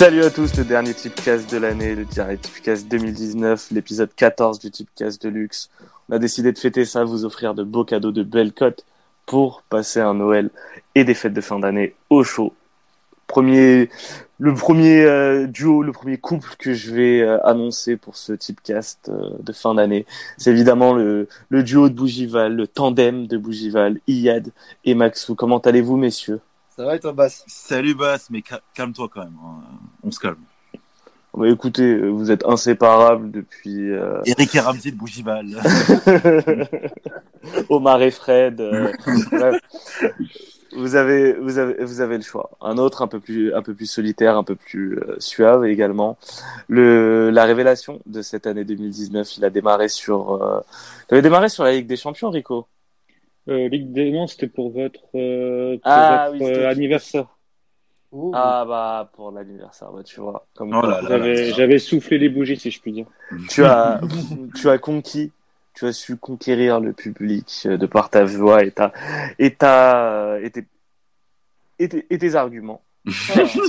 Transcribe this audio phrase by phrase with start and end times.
[0.00, 4.70] Salut à tous, le dernier Tipcast de l'année, le dernier Tipcast 2019, l'épisode 14 du
[4.70, 5.68] Tipcast de luxe.
[6.08, 8.86] On a décidé de fêter ça, vous offrir de beaux cadeaux, de belles cotes
[9.26, 10.48] pour passer un Noël
[10.94, 12.54] et des fêtes de fin d'année au chaud.
[13.26, 13.90] Premier,
[14.38, 19.10] le premier euh, duo, le premier couple que je vais euh, annoncer pour ce Tipcast
[19.10, 20.06] euh, de fin d'année,
[20.38, 24.50] c'est évidemment le, le duo de Bougival, le tandem de Bougival, Iyad
[24.86, 25.34] et Maxou.
[25.34, 26.40] Comment allez-vous, messieurs?
[26.80, 29.36] Ça va et toi, Bass Salut Bass, mais ca- calme-toi quand même.
[29.44, 29.60] hein.
[30.02, 30.38] On se calme.
[31.36, 35.44] Bah, Écoutez, vous êtes inséparables depuis euh, Eric et Ramsey de Bougival.
[37.68, 38.62] Omar et Fred.
[38.62, 38.90] euh,
[39.30, 39.60] bref.
[40.74, 42.48] Vous avez, vous avez, vous avez le choix.
[42.62, 46.16] Un autre un peu plus, un peu plus solitaire, un peu plus euh, suave également.
[46.66, 50.60] Le, la révélation de cette année 2019, il a démarré sur, euh,
[51.10, 52.66] il avait démarré sur la Ligue des Champions, Rico?
[53.48, 54.10] Euh, Ligue des...
[54.10, 57.26] Non, c'était pour votre, euh, pour Ah, votre oui, c'était- euh, anniversaire.
[58.12, 58.32] Ouh.
[58.34, 60.44] Ah bah pour l'anniversaire, bah, tu vois.
[60.56, 61.00] Comme Oh quoi.
[61.00, 61.34] là là.
[61.54, 63.06] J'avais, soufflé les bougies, si je puis dire.
[63.48, 64.00] tu as,
[64.56, 65.30] tu as conquis,
[65.74, 68.92] tu as su conquérir le public de par ta voix et ta,
[69.38, 70.66] et ta, et tes,
[71.78, 72.82] et tes, et tes arguments.
[73.36, 73.46] Euh,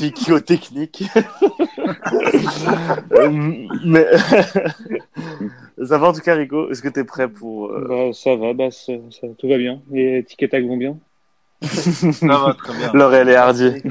[3.83, 4.05] Mais,
[5.83, 6.69] ça va en tout cas, Rico.
[6.69, 9.57] Est-ce que tu es prêt pour, euh, Bah, ça va, bah, ça, ça- tout va
[9.57, 9.81] bien.
[9.91, 10.97] Les tickets tags vont bien.
[11.61, 12.91] Ça va très bien.
[12.93, 13.83] Laurel et Hardy?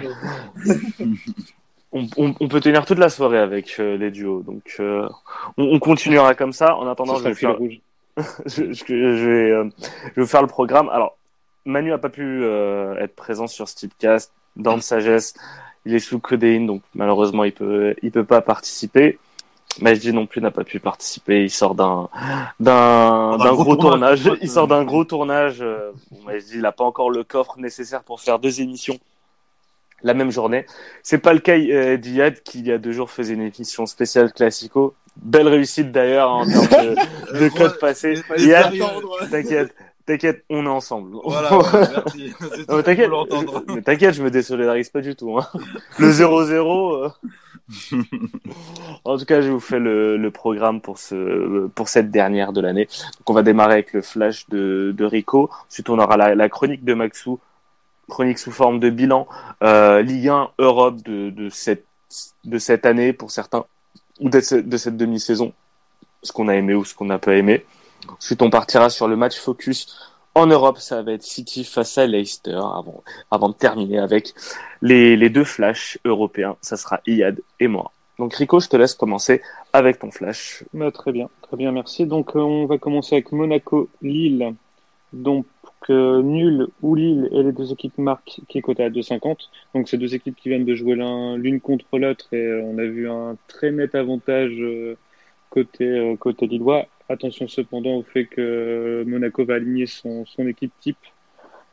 [1.92, 5.08] On, on, on peut tenir toute la soirée avec euh, les duos, donc euh,
[5.56, 6.74] on, on continuera comme ça.
[6.76, 7.80] En attendant, Ça je vais faire, fil rouge.
[8.46, 9.68] je, je- je vais, euh,
[10.16, 10.88] je vais faire le programme.
[10.88, 11.16] Alors,
[11.64, 14.32] Manu a pas pu euh, être présent sur ce typecast.
[14.56, 15.34] Dans de sagesse,
[15.86, 19.18] il est sous codéine, donc malheureusement il peut, il peut pas participer.
[19.80, 21.44] Majdi non plus n'a pas pu participer.
[21.44, 22.08] Il sort d'un
[22.58, 24.22] d'un D'un gros gros tournage.
[24.24, 24.38] tournage.
[24.42, 25.58] Il sort d'un gros tournage.
[25.62, 28.98] euh, Bon, Majdi, il a pas encore le coffre nécessaire pour faire deux émissions
[30.02, 30.66] la même journée.
[31.02, 33.86] C'est pas le cas euh, d'Iyad qui il y a deux jours faisait une émission
[33.86, 34.94] spéciale classico.
[35.16, 36.94] Belle réussite d'ailleurs en termes
[37.34, 38.14] de, de code passé.
[38.38, 38.72] Iyad.
[39.30, 39.74] T'inquiète,
[40.10, 41.16] t'inquiète, on est ensemble.
[41.24, 42.32] Voilà, merci.
[42.68, 43.10] Non, t'inquiète,
[43.68, 45.38] mais t'inquiète, je me désolidarise pas du tout.
[45.38, 45.46] Hein.
[45.98, 47.04] Le 0-0.
[47.04, 47.98] euh.
[49.04, 52.60] en tout cas, je vous fais le, le programme pour ce pour cette dernière de
[52.60, 52.86] l'année.
[53.18, 55.48] Donc, on va démarrer avec le flash de, de Rico.
[55.68, 57.38] Ensuite, on aura la, la chronique de Maxou,
[58.08, 59.28] chronique sous forme de bilan,
[59.62, 61.84] euh, Ligue 1 Europe de, de cette
[62.44, 63.64] de cette année pour certains
[64.18, 65.52] ou de, de cette demi-saison,
[66.24, 67.64] ce qu'on a aimé ou ce qu'on n'a pas aimé.
[68.08, 69.96] Ensuite, on partira sur le match focus
[70.34, 70.78] en Europe.
[70.78, 74.32] Ça va être City face à Leicester avant, avant de terminer avec
[74.82, 76.56] les, les deux flashs européens.
[76.60, 77.92] Ça sera Iyad et moi.
[78.18, 79.40] Donc, Rico, je te laisse commencer
[79.72, 80.62] avec ton flash.
[80.74, 82.04] Bah, très bien, très bien, merci.
[82.06, 84.54] Donc, euh, on va commencer avec Monaco-Lille.
[85.12, 85.46] Donc,
[85.88, 89.48] euh, nul ou Lille et les deux équipes marquent qui est coté à 2,50.
[89.74, 92.76] Donc, c'est deux équipes qui viennent de jouer l'un- l'une contre l'autre et euh, on
[92.78, 94.52] a vu un très net avantage
[95.48, 96.86] côté, côté Lillois.
[97.10, 100.96] Attention cependant au fait que Monaco va aligner son, équipe type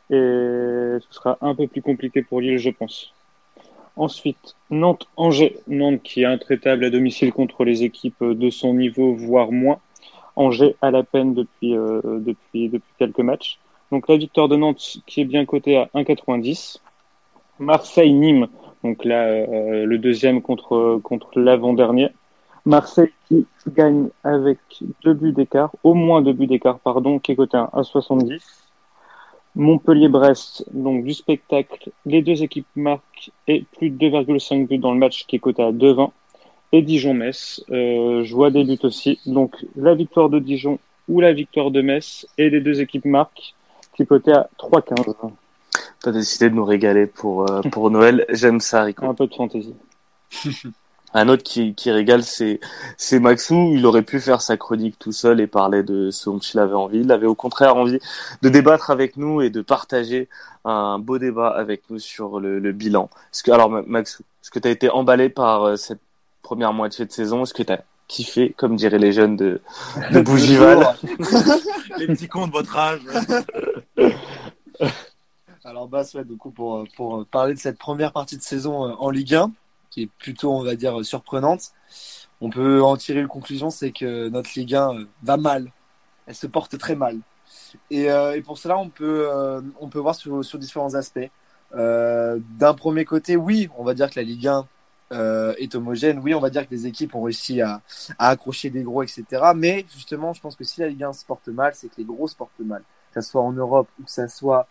[0.10, 3.14] et ce sera un peu plus compliqué pour Lille, je pense.
[3.98, 5.58] Ensuite, Nantes-Angers.
[5.68, 9.80] Nantes qui est intraitable à domicile contre les équipes de son niveau, voire moins.
[10.36, 12.20] Angers à la peine depuis, euh,
[12.98, 13.60] quelques matchs.
[13.92, 16.82] Donc la victoire de Nantes qui est bien cotée à 1,90.
[17.60, 18.48] Marseille-Nîmes,
[18.84, 21.00] donc là euh, le deuxième contre
[21.36, 22.10] l'avant-dernier.
[22.68, 24.60] Marseille qui gagne avec
[25.04, 28.42] deux buts d'écart, au moins deux buts d'écart, pardon, qui est coté à 1,70.
[29.56, 35.00] Montpellier-Brest, donc du spectacle, les deux équipes marquent et plus de 2,5 buts dans le
[35.00, 36.12] match qui est coté à 2,20.
[36.74, 39.20] Et Dijon-Metz, euh, je vois des buts aussi.
[39.26, 43.56] Donc la victoire de Dijon ou la victoire de Metz et les deux équipes marquent
[43.96, 45.32] qui est coté à 3,15.
[46.02, 48.26] T'as décidé de nous régaler pour, euh, pour Noël.
[48.30, 49.06] J'aime ça, Rico.
[49.06, 49.76] Un peu de fantaisie.
[51.20, 52.60] Un autre qui, qui régale, c'est,
[52.96, 53.72] c'est Maxou.
[53.74, 56.76] Il aurait pu faire sa chronique tout seul et parler de ce dont il avait
[56.76, 57.00] envie.
[57.00, 57.98] Il avait au contraire envie
[58.44, 60.30] de débattre avec nous et de partager
[60.64, 63.10] un beau débat avec nous sur le, le bilan.
[63.34, 66.02] Est-ce que, alors, Ma- Maxou, est-ce que tu as été emballé par euh, cette
[66.44, 67.42] première moitié de saison?
[67.44, 69.60] Est-ce que tu as kiffé, comme diraient les jeunes de,
[70.12, 70.96] de Bougival?
[71.98, 73.02] Les petits cons de votre âge.
[75.64, 78.94] Alors, Bass, ouais, du coup, pour, pour parler de cette première partie de saison euh,
[79.00, 79.52] en Ligue 1,
[80.04, 81.72] est plutôt, on va dire, surprenante,
[82.42, 85.72] on peut en tirer une conclusion, c'est que notre Ligue 1 euh, va mal.
[86.28, 87.20] Elle se porte très mal.
[87.90, 91.30] Et, euh, pour cela, on peut, euh, on peut voir sur, sur différents aspects.
[91.74, 94.68] D'un premier côté, oui, on va dire que la Ligue 1
[95.14, 96.20] euh, est homogène.
[96.20, 97.82] Oui, on va dire que les équipes ont réussi à,
[98.20, 99.26] à accrocher des gros, etc.
[99.56, 102.06] Mais justement, je pense que si la Ligue 1 se porte mal, c'est que les
[102.06, 102.84] gros se portent mal.
[103.14, 104.68] Que ce soit en Europe ou que ça soit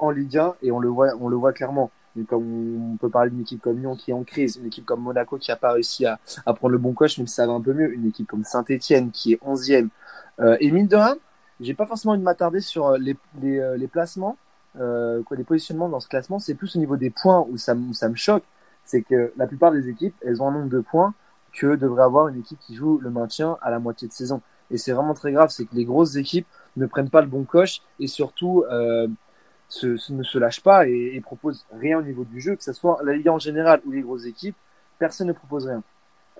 [0.00, 0.56] en Ligue 1.
[0.62, 1.90] Et on le voit, on le voit clairement.
[2.28, 5.00] Comme on peut parler d'une équipe comme Lyon qui est en crise, une équipe comme
[5.00, 7.60] Monaco qui n'a pas réussi à, prendre le bon coach, même si ça va un
[7.60, 9.88] peu mieux, une équipe comme Saint-Etienne qui est 11e.
[10.40, 11.16] Euh, et mine de rien,
[11.60, 14.36] j'ai pas forcément envie de m'attarder sur les, les, euh, les placements,
[14.80, 17.74] euh, quoi, les positionnements dans ce classement, c'est plus au niveau des points où ça,
[17.74, 18.44] où ça me choque.
[18.84, 21.14] C'est que la plupart des équipes, elles ont un nombre de points
[21.52, 24.40] que devrait avoir une équipe qui joue le maintien à la moitié de saison.
[24.70, 26.46] Et c'est vraiment très grave, c'est que les grosses équipes
[26.76, 29.08] ne prennent pas le bon coche et surtout euh,
[29.68, 32.72] se, ne se lâchent pas et, et, proposent rien au niveau du jeu, que ce
[32.72, 34.56] soit la Ligue en général ou les grosses équipes,
[34.98, 35.82] personne ne propose rien.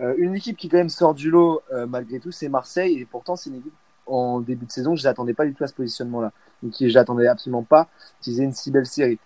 [0.00, 3.04] Euh, une équipe qui quand même sort du lot euh, malgré tout, c'est Marseille et
[3.04, 3.75] pourtant c'est une équipe
[4.06, 6.32] en début de saison, je n'attendais pas du tout à ce positionnement-là.
[6.62, 7.88] Donc j'attendais absolument pas
[8.20, 9.19] qu'ils aient une si belle série.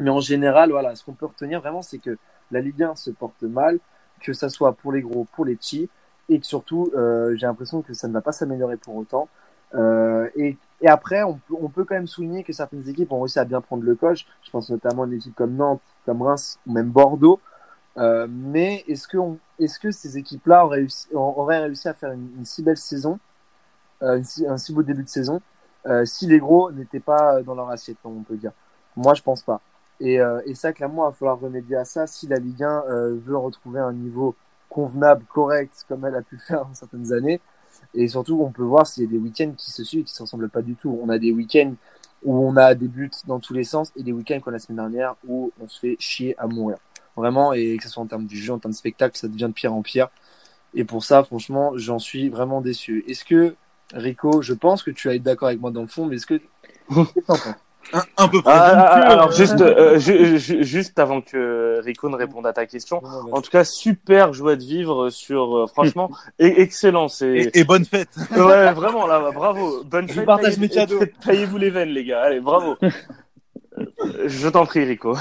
[0.00, 2.18] Mais en général, voilà, ce qu'on peut retenir vraiment, c'est que
[2.50, 3.78] la Ligue 1 se porte mal,
[4.20, 5.88] que ça soit pour les gros, pour les petits,
[6.28, 9.28] et que surtout, euh, j'ai l'impression que ça ne va pas s'améliorer pour autant.
[9.74, 13.20] Euh, et, et, après, on peut, on peut quand même souligner que certaines équipes ont
[13.20, 14.26] réussi à bien prendre le coche.
[14.44, 17.40] Je pense notamment à une équipe comme Nantes, comme Reims ou même Bordeaux.
[17.96, 22.12] Euh, mais est-ce que, on, est-ce que ces équipes-là auraient réussi, auraient réussi à faire
[22.12, 23.18] une, si belle saison,
[24.02, 25.40] euh, un si beau début de saison,
[25.86, 28.52] euh, si les gros n'étaient pas dans leur assiette, comme on peut dire?
[28.96, 29.60] Moi, je pense pas.
[30.00, 32.84] Et, euh, et ça, clairement, il va falloir remédier à ça si la Ligue 1
[33.16, 34.36] veut retrouver un niveau
[34.68, 37.40] convenable, correct, comme elle a pu faire dans certaines années.
[37.94, 40.16] Et surtout, on peut voir s'il y a des week-ends qui se suivent, qui ne
[40.16, 40.98] se ressemblent pas du tout.
[41.02, 41.74] On a des week-ends
[42.24, 44.76] où on a des buts dans tous les sens et des week-ends comme la semaine
[44.76, 46.78] dernière où on se fait chier à mourir.
[47.16, 49.48] Vraiment, et que ce soit en termes du jeu, en termes de spectacle, ça devient
[49.48, 50.08] de pire en pire.
[50.74, 53.04] Et pour ça, franchement, j'en suis vraiment déçu.
[53.08, 53.56] Est-ce que,
[53.92, 56.26] Rico, je pense que tu vas être d'accord avec moi dans le fond, mais est-ce
[56.26, 56.40] que...
[57.92, 62.46] un, un, peu ah, alors juste euh, ju ju juste avant que Rico ne réponde
[62.46, 63.02] à ta question
[63.32, 67.84] en tout cas super joie de vivre sur euh, franchement et, excellent et, et, bonne
[67.84, 68.10] fête.
[68.30, 69.84] Ouais vraiment là bravo.
[69.84, 71.00] Bonne je fête partage mes cadeaux.
[71.24, 72.22] taillez-vous les veines les gars.
[72.22, 72.76] Allez bravo.
[74.26, 75.16] Je t'en prie Rico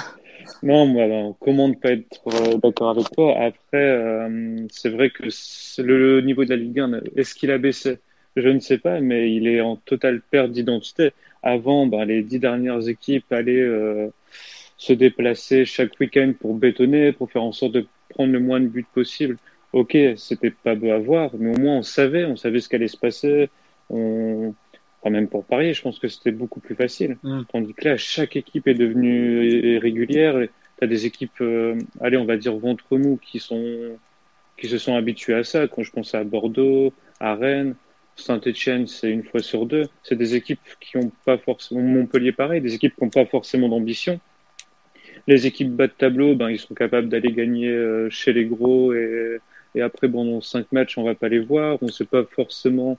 [0.64, 3.36] non, moi, comment ne pas être euh, d'accord avec toi?
[3.38, 5.24] Après, euh, c'est vrai que
[5.82, 8.00] le niveau de la Ligue 1, est-ce qu'il a baissé?
[8.36, 11.12] Je ne sais pas, mais il est en totale perte d'identité.
[11.48, 14.10] Avant, ben, les dix dernières équipes allaient euh,
[14.76, 18.68] se déplacer chaque week-end pour bétonner, pour faire en sorte de prendre le moins de
[18.68, 19.38] buts possible.
[19.72, 22.90] Ok, c'était pas beau à voir, mais au moins on savait, on savait ce qu'allait
[22.90, 23.50] se passer.
[23.90, 24.54] On,
[25.00, 27.18] enfin, même pour parier, je pense que c'était beaucoup plus facile.
[27.24, 27.44] Mm.
[27.50, 30.36] Tandis que là, chaque équipe est devenue régulière.
[30.80, 33.98] Tu as des équipes, euh, allez, on va dire ventre mou, qui sont
[34.58, 35.66] qui se sont habitués à ça.
[35.70, 36.92] Quand je pense à Bordeaux,
[37.22, 37.76] à Rennes,
[38.18, 39.88] Saint-Etienne, c'est une fois sur deux.
[40.04, 43.70] C'est des équipes qui n'ont pas forcément, Montpellier pareil, des équipes qui n'ont pas forcément
[43.70, 44.20] d'ambition.
[45.28, 48.94] Les équipes bas de tableau, ben, ils sont capables d'aller gagner euh, chez les gros
[48.94, 49.40] et,
[49.76, 51.78] et après, bon, dans cinq matchs, on va pas les voir.
[51.82, 52.98] On sait pas forcément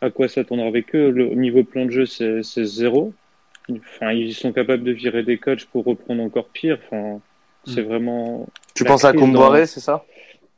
[0.00, 1.10] à quoi s'attendre avec eux.
[1.10, 3.12] Le niveau plan de jeu, c'est zéro.
[3.70, 6.78] Enfin, ils sont capables de virer des coachs pour reprendre encore pire.
[6.86, 7.20] Enfin,
[7.64, 7.86] c'est Mm.
[7.86, 8.46] vraiment.
[8.74, 10.04] tu penses à Comboiré dans- c'est ça?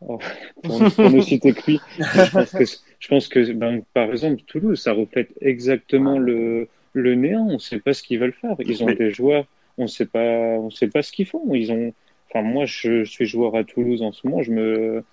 [0.00, 0.18] Oh,
[0.62, 2.64] pour, pour ne citer que lui, je pense que,
[2.98, 7.46] je pense que ben, par exemple, Toulouse, ça reflète exactement le, le néant.
[7.48, 8.56] On ne sait pas ce qu'ils veulent faire.
[8.58, 9.46] Ils ont Mais- des joueurs,
[9.76, 10.20] on ne sait pas,
[10.58, 11.54] on sait pas ce qu'ils font.
[11.54, 11.94] Ils ont,
[12.28, 14.42] enfin, moi, je, suis joueur à Toulouse en ce moment.
[14.42, 15.04] Je me,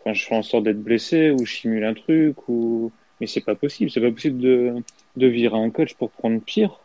[0.00, 3.44] enfin, je fais en sorte d'être blessé ou je simule un truc ou, mais c'est
[3.44, 3.90] pas possible.
[3.90, 4.74] C'est pas possible de,
[5.16, 6.80] de virer un coach pour prendre pire.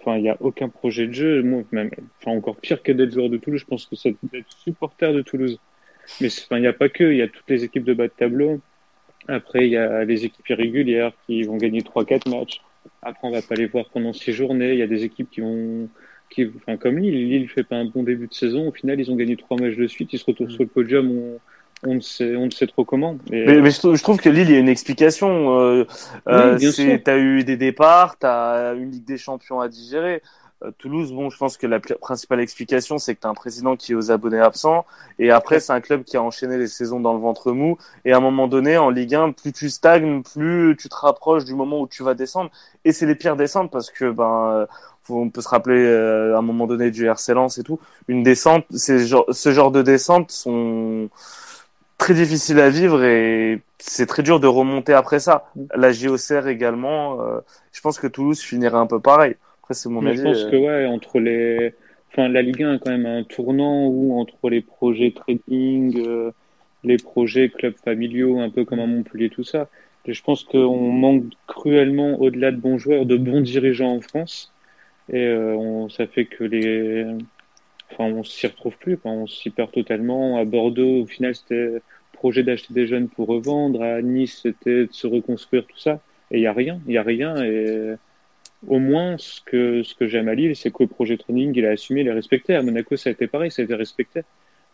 [0.00, 1.42] Enfin, il n'y a aucun projet de jeu.
[1.42, 1.90] Moi, même,
[2.22, 5.20] enfin, encore pire que d'être joueur de Toulouse, je pense que c'est d'être supporter de
[5.20, 5.58] Toulouse.
[6.20, 8.12] Mais il n'y a pas que, il y a toutes les équipes de bas de
[8.16, 8.60] tableau.
[9.28, 12.60] Après, il y a les équipes irrégulières qui vont gagner 3-4 matchs.
[13.02, 14.72] Après, on va pas les voir pendant 6 journées.
[14.72, 15.88] Il y a des équipes qui vont,
[16.30, 17.28] qui, enfin, comme Lille.
[17.28, 18.68] Lille fait pas un bon début de saison.
[18.68, 20.12] Au final, ils ont gagné 3 matchs de suite.
[20.12, 21.10] Ils se retrouvent sur le podium.
[21.10, 21.38] On,
[21.84, 23.18] on ne sait, on ne sait trop comment.
[23.30, 25.84] Mais, mais, mais je, trouve, que Lille il y a une explication euh,
[26.28, 26.98] euh, Oui, sûr.
[27.04, 30.45] t'as eu des départs t'as une Ligue des Champions à digérer Euh,
[30.78, 33.76] Toulouse, bon, je pense que la pr- principale explication, c'est que tu as un président
[33.76, 34.86] qui est aux abonnés absents,
[35.18, 38.12] et après, c'est un club qui a enchaîné les saisons dans le ventre mou, et
[38.12, 41.54] à un moment donné, en Ligue 1, plus tu stagnes, plus tu te rapproches du
[41.54, 42.50] moment où tu vas descendre,
[42.86, 44.66] et c'est les pires descentes, parce que, ben, euh,
[45.10, 48.22] on peut se rappeler euh, à un moment donné du RC Lens et tout, une
[48.22, 51.10] descente, ces ce genre de descentes sont
[51.98, 55.50] très difficiles à vivre, et c'est très dur de remonter après ça.
[55.74, 57.40] La JOCR également, euh,
[57.72, 59.36] je pense que Toulouse finirait un peu pareil.
[59.66, 60.18] Après, c'est mon Mais avis.
[60.18, 61.74] je pense euh, que ouais, entre les,
[62.12, 66.30] enfin la Ligue 1 a quand même un tournant où entre les projets trading, euh,
[66.84, 69.68] les projets clubs familiaux, un peu comme à Montpellier, tout ça.
[70.04, 74.52] Et je pense qu'on manque cruellement, au-delà de bons joueurs, de bons dirigeants en France.
[75.12, 77.04] Et euh, on, ça fait que les,
[77.90, 79.10] enfin on s'y retrouve plus, quoi.
[79.10, 80.38] On s'y perd totalement.
[80.38, 81.82] À Bordeaux, au final, c'était
[82.12, 83.82] projet d'acheter des jeunes pour revendre.
[83.82, 86.00] À Nice, c'était de se reconstruire tout ça.
[86.30, 87.34] Et il y a rien, il y a rien.
[87.44, 87.96] Et
[88.68, 91.66] au moins, ce que, ce que j'aime à Lille, c'est que le projet training, il
[91.66, 92.54] a assumé, il est respecté.
[92.54, 94.22] À Monaco, ça a été pareil, ça a été respecté.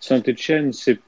[0.00, 0.98] Saint-Etienne, c'est,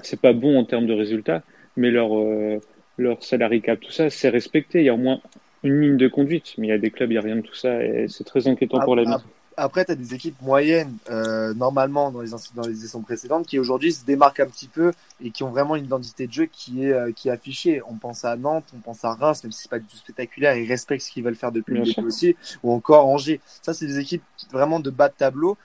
[0.00, 1.42] c'est pas bon en termes de résultats,
[1.76, 2.60] mais leur, euh,
[2.98, 4.80] leur salary cap, tout ça, c'est respecté.
[4.80, 5.20] Il y a au moins
[5.62, 7.42] une ligne de conduite, mais il y a des clubs, il n'y a rien de
[7.42, 9.22] tout ça, et c'est très inquiétant pour la vie.
[9.56, 13.58] Après, tu as des équipes moyennes, euh, normalement, dans les, dans les éditions précédentes, qui
[13.58, 16.84] aujourd'hui se démarquent un petit peu et qui ont vraiment une identité de jeu qui
[16.84, 17.82] est, euh, qui est affichée.
[17.88, 20.56] On pense à Nantes, on pense à Reims, même si c'est pas du tout spectaculaire,
[20.56, 23.40] ils respectent ce qu'ils veulent faire depuis le début aussi, ou encore Angers.
[23.62, 25.56] Ça, c'est des équipes vraiment de bas de tableau,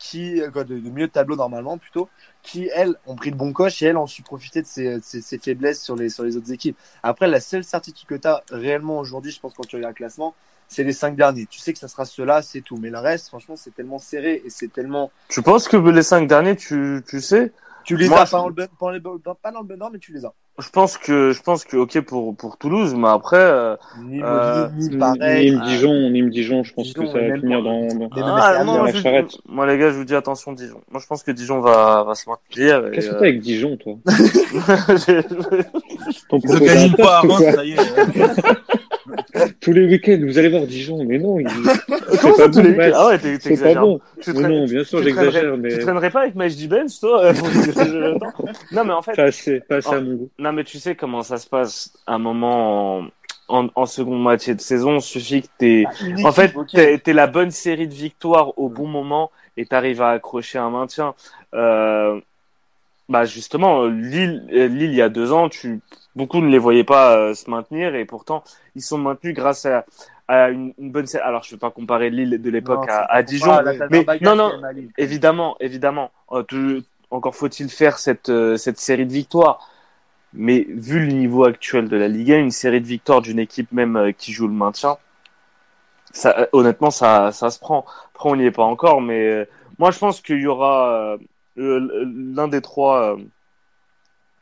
[0.00, 2.08] qui, euh, de, de milieu de tableau normalement plutôt,
[2.42, 5.20] qui, elles, ont pris le bon coche et elles ont su profiter de ces, ces,
[5.20, 6.76] ces faiblesses sur les, sur les autres équipes.
[7.02, 9.96] Après, la seule certitude que tu as réellement aujourd'hui, je pense, quand tu regardes le
[9.96, 10.34] classement,
[10.70, 11.46] c'est les cinq derniers.
[11.46, 12.76] Tu sais que ça sera ceux-là, c'est tout.
[12.76, 15.10] Mais le reste, franchement, c'est tellement serré et c'est tellement.
[15.28, 17.52] Tu penses que les cinq derniers, tu, tu sais?
[17.82, 20.32] Tu les as pas, dans le, pas, dans le bon ordre, mais tu les as.
[20.58, 23.36] Je pense que, je pense que, ok pour pour Toulouse, mais après.
[23.38, 25.52] Euh, Nîmes, euh, pareil.
[25.52, 27.86] Nîmes, Dijon, Nîmes, Dijon, je pense Dijon, que ça va finir dans.
[27.88, 28.10] dans...
[28.12, 29.38] Ah, non, la charrette.
[29.46, 30.82] Moi, les gars, je vous dis attention, Dijon.
[30.90, 32.90] Moi, je pense que Dijon va va se maintenir.
[32.92, 33.94] Qu'est-ce que t'as avec Dijon, toi
[36.32, 37.76] Ils ont gagné une fois à Reims, ça y est.
[39.60, 41.38] tous les week-ends, vous allez voir Dijon, mais non.
[41.38, 41.46] Il...
[42.20, 43.74] Comment ça, tous les week-ends Ah ouais, t'exagères.
[43.74, 44.00] Pas bon.
[44.34, 45.70] Non, bien sûr, j'exagère, mais.
[45.70, 47.32] Tu traînerais pas avec Majdi Benz, toi
[48.72, 49.14] Non, mais en fait.
[49.14, 50.30] Pas assez, pas assez à mon goût.
[50.40, 53.08] Non, mais tu sais comment ça se passe un moment en,
[53.48, 54.96] en, en seconde moitié de saison.
[54.96, 56.54] Il suffit que t'es, bah, en fait,
[57.04, 61.14] t'es la bonne série de victoires au bon moment et t'arrives à accrocher un maintien.
[61.54, 62.20] Euh,
[63.08, 65.80] bah justement, Lille, Lille il y a deux ans, tu
[66.16, 68.42] beaucoup ne les voyaient pas euh, se maintenir et pourtant
[68.74, 69.84] ils sont maintenus grâce à,
[70.28, 73.22] à une, une, bonne alors je ne vais pas comparer Lille de l'époque à, à,
[73.22, 74.52] Dijon mais non non
[74.98, 79.69] évidemment évidemment euh, tout, encore faut-il faire cette euh, cette série de victoires
[80.32, 83.72] mais vu le niveau actuel de la Ligue 1 une série de victoires d'une équipe
[83.72, 84.96] même euh, qui joue le maintien
[86.12, 87.84] ça honnêtement ça ça se prend
[88.14, 91.16] après on n'y est pas encore mais moi je pense qu'il y aura
[91.56, 93.16] l'un des trois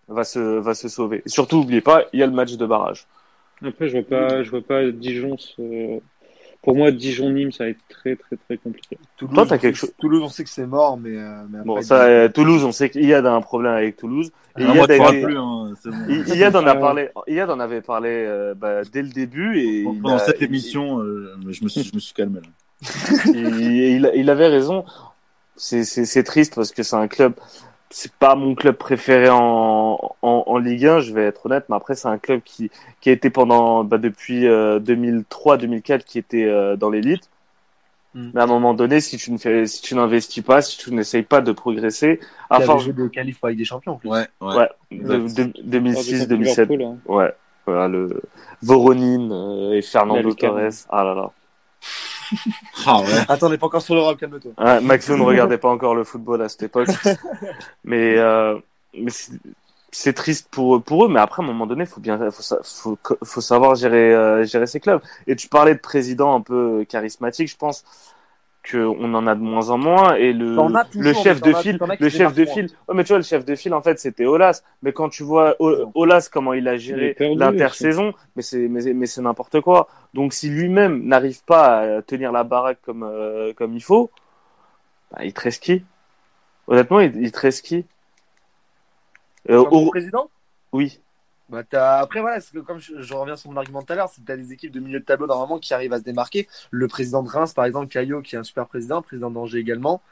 [0.08, 1.22] va se, va se sauver.
[1.24, 3.06] Et surtout, n'oubliez pas, il y a le match de barrage.
[3.64, 6.00] Après, je vois pas, je vois pas Dijon se...
[6.62, 8.98] Pour moi, Dijon-Nîmes, ça va être très, très, très compliqué.
[9.16, 9.92] Toulouse, Toi, as quelque chose.
[9.98, 11.16] Toulouse, on sait que c'est mort, mais.
[11.16, 14.32] Euh, mais bon, ça, euh, Toulouse, on sait qu'il y a un problème avec Toulouse.
[14.58, 16.34] Et ah, Iyad moi, plus, hein, bon.
[16.34, 17.10] Iyad en a parlé.
[17.28, 19.84] Iyad en avait parlé euh, bah, dès le début et.
[19.84, 22.48] Pendant a, cette émission, euh, je me suis, je me suis calmé là.
[23.26, 24.84] il, il, avait raison.
[25.56, 27.34] C'est triste parce que c'est un club
[27.90, 31.76] c'est pas mon club préféré en, en, en, Ligue 1, je vais être honnête, mais
[31.76, 36.44] après c'est un club qui, qui a été pendant bah, depuis euh, 2003-2004 qui était
[36.44, 37.30] euh, dans l'élite.
[38.14, 38.30] Mm.
[38.34, 40.92] Mais à un moment donné, si tu ne fais, si tu n'investis pas, si tu
[40.92, 43.92] n'essayes pas de progresser, à force de qualif pour avec des champions.
[43.92, 44.10] En plus.
[44.10, 44.56] Ouais, ouais.
[44.56, 46.70] ouais de, de, 2006, 2007.
[46.70, 46.96] Hein.
[47.06, 47.34] Ouais,
[47.66, 48.22] voilà le
[48.62, 50.86] Voronin euh, et Fernando Torres.
[50.88, 51.30] Ah là là.
[52.86, 53.06] Ah ouais.
[53.28, 54.52] Attends, on n'est pas encore sur l'Europe, calme-toi.
[54.58, 56.88] Ouais, Maxo ne regardait pas encore le football à cette époque.
[57.84, 58.58] mais euh,
[58.94, 59.10] mais
[59.90, 62.98] c'est triste pour, pour eux, mais après, à un moment donné, faut bien, faut, faut,
[63.24, 65.00] faut savoir gérer, euh, gérer ses clubs.
[65.26, 67.84] Et tu parlais de président un peu charismatique, je pense
[68.70, 70.56] qu'on en a de moins en moins et le,
[70.94, 72.68] le chef de file le chef de file.
[72.86, 74.62] Ouais, mais tu vois le chef de file en fait c'était Olas.
[74.82, 79.22] Mais quand tu vois Olas comment il a géré l'intersaison mais c'est mais, mais c'est
[79.22, 79.88] n'importe quoi.
[80.14, 84.10] Donc si lui-même n'arrive pas à tenir la baraque comme euh, comme il faut
[85.12, 85.84] bah, il te qui
[86.66, 87.86] honnêtement il, il te qui
[89.50, 90.28] euh, au président?
[90.72, 91.00] Oui
[91.48, 91.62] bah,
[92.00, 94.26] Après, voilà, que comme je, je, reviens sur mon argument tout à l'heure, c'est que
[94.26, 96.48] tu as des équipes de milieu de tableau normalement qui arrivent à se démarquer.
[96.70, 100.02] Le président de Reims, par exemple, Caillot, qui est un super président, président d'Angers également.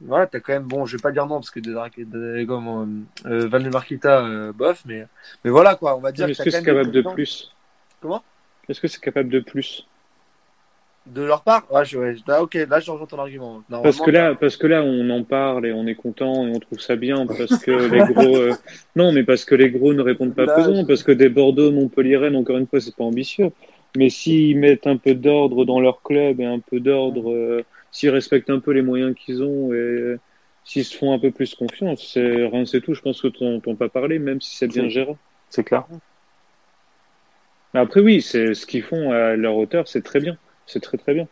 [0.00, 1.72] Voilà, tu as quand même, bon, je vais pas dire non, parce que de,
[2.04, 5.06] de, comme, euh, Valdemarquita, euh, bof, mais,
[5.44, 6.28] mais voilà, quoi, on va dire.
[6.28, 7.54] Est-ce que c'est capable de plus?
[8.00, 8.24] Comment?
[8.68, 9.86] Est-ce que c'est capable de plus?
[11.06, 13.62] De leur part ouais, je, ouais, là, ok là je rejoins ton argument.
[13.68, 16.60] Parce que là parce que là on en parle et on est content et on
[16.60, 18.52] trouve ça bien parce que les gros euh...
[18.94, 22.18] non mais parce que les gros ne répondent pas présent parce que des Bordeaux Montpellier
[22.18, 23.50] Rennes encore une fois c'est pas ambitieux.
[23.96, 28.10] Mais s'ils mettent un peu d'ordre dans leur club et un peu d'ordre euh, s'ils
[28.10, 30.16] respectent un peu les moyens qu'ils ont et
[30.64, 32.94] s'ils se font un peu plus confiance c'est rien c'est tout.
[32.94, 35.16] Je pense que t'en pas parlé même si c'est bien géré.
[35.50, 35.84] c'est clair
[37.74, 41.14] après oui c'est ce qu'ils font à leur hauteur c'est très bien c'est très très
[41.14, 41.26] bien.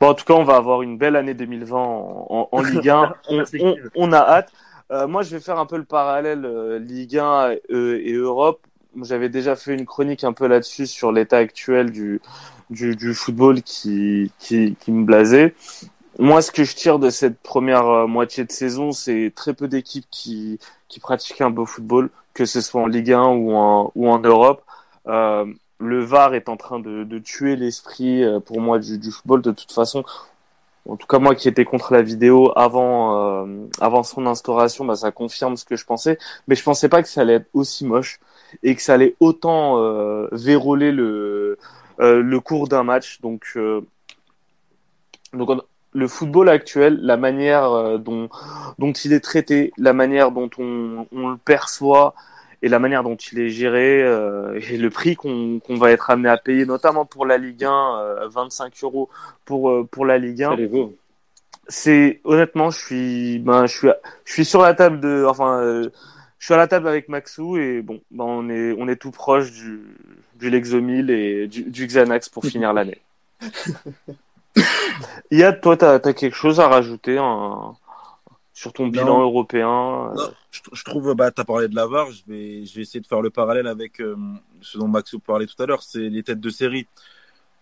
[0.00, 3.12] Bon, en tout cas, on va avoir une belle année 2020 en, en, Ligue 1.
[3.28, 4.52] on, on, on, a hâte.
[4.90, 8.12] Euh, moi, je vais faire un peu le parallèle euh, Ligue 1 et, euh, et
[8.12, 8.60] Europe.
[9.02, 12.20] J'avais déjà fait une chronique un peu là-dessus sur l'état actuel du,
[12.70, 15.54] du, du, football qui, qui, qui me blasait.
[16.18, 19.68] Moi, ce que je tire de cette première euh, moitié de saison, c'est très peu
[19.68, 23.92] d'équipes qui, qui pratiquent un beau football, que ce soit en Ligue 1 ou en,
[23.94, 24.64] ou en Europe.
[25.80, 29.10] Euh, le VAR est en train de, de tuer l'esprit euh, pour moi du, du,
[29.10, 30.04] football de toute façon.
[30.88, 34.96] En tout cas moi qui étais contre la vidéo avant euh, avant son instauration, bah,
[34.96, 36.18] ça confirme ce que je pensais.
[36.48, 38.20] Mais je pensais pas que ça allait être aussi moche
[38.62, 41.58] et que ça allait autant euh, le
[42.00, 43.20] euh, le cours d'un match.
[43.20, 43.58] Donc
[45.34, 48.30] donc le football actuel, la manière dont
[48.78, 52.14] dont il est traité, la manière dont on, on le perçoit,
[52.62, 56.28] et la manière dont il est géré euh, et le prix qu'on va être amené
[56.28, 59.08] à payer, notamment pour la Ligue 1, euh, 25 euros
[59.44, 60.56] pour euh, pour la Ligue 1.
[61.68, 63.88] C'est honnêtement, je suis ben je suis
[64.24, 65.90] je suis sur la table de enfin euh,
[66.38, 69.10] je suis à la table avec Maxou et bon ben on est on est tout
[69.10, 69.80] proche du
[70.36, 73.00] du Lexomil et du, du Xanax pour finir l'année.
[75.30, 77.76] Yad, toi, t'as as quelque chose à rajouter un,
[78.58, 79.68] sur ton bilan européen
[80.16, 82.82] non, je, je, trouve, bah, tu as parlé de la VAR, je vais, je vais
[82.82, 84.16] essayer de faire le parallèle avec euh,
[84.60, 86.88] ce dont Maxou parlait tout à l'heure, c'est les têtes de série.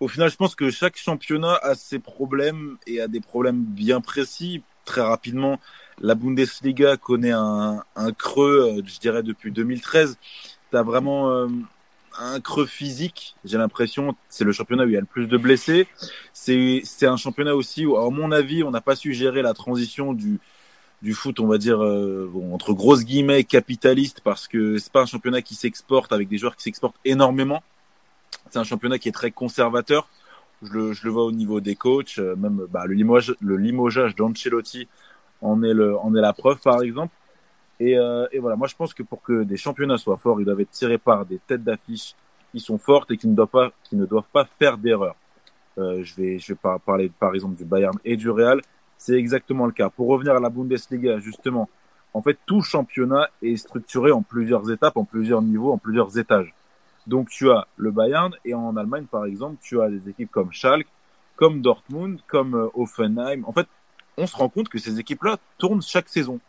[0.00, 4.00] Au final, je pense que chaque championnat a ses problèmes et a des problèmes bien
[4.00, 4.62] précis.
[4.86, 5.60] Très rapidement,
[6.00, 10.16] la Bundesliga connaît un, un creux, euh, je dirais, depuis 2013.
[10.70, 11.48] Tu as vraiment euh,
[12.18, 14.16] un creux physique, j'ai l'impression.
[14.30, 15.88] C'est le championnat où il y a le plus de blessés.
[16.32, 20.14] C'est un championnat aussi où, à mon avis, on n'a pas su gérer la transition
[20.14, 20.40] du,
[21.06, 25.02] du foot, on va dire euh, bon, entre grosses guillemets capitaliste parce que c'est pas
[25.02, 27.62] un championnat qui s'exporte avec des joueurs qui s'exportent énormément.
[28.50, 30.08] C'est un championnat qui est très conservateur.
[30.62, 33.56] Je le, je le vois au niveau des coachs, euh, même bah, le limogeage, le
[33.56, 34.88] limogeage d'Ancelotti
[35.42, 37.14] en est le, en est la preuve par exemple.
[37.78, 40.44] Et, euh, et voilà, moi je pense que pour que des championnats soient forts, ils
[40.44, 42.16] doivent être tirés par des têtes d'affiche
[42.50, 45.14] qui sont fortes et qui ne doivent pas, qui ne doivent pas faire d'erreurs.
[45.78, 48.60] Euh, je vais, je vais parler par exemple du Bayern et du Real
[48.98, 49.90] c'est exactement le cas.
[49.90, 51.68] Pour revenir à la Bundesliga, justement,
[52.14, 56.54] en fait, tout championnat est structuré en plusieurs étapes, en plusieurs niveaux, en plusieurs étages.
[57.06, 60.52] Donc, tu as le Bayern et en Allemagne, par exemple, tu as des équipes comme
[60.52, 60.88] Schalke,
[61.36, 63.44] comme Dortmund, comme euh, Offenheim.
[63.44, 63.66] En fait,
[64.16, 66.40] on se rend compte que ces équipes-là tournent chaque saison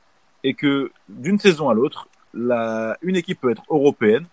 [0.43, 4.25] et que d'une saison à l'autre, la, une équipe peut être européenne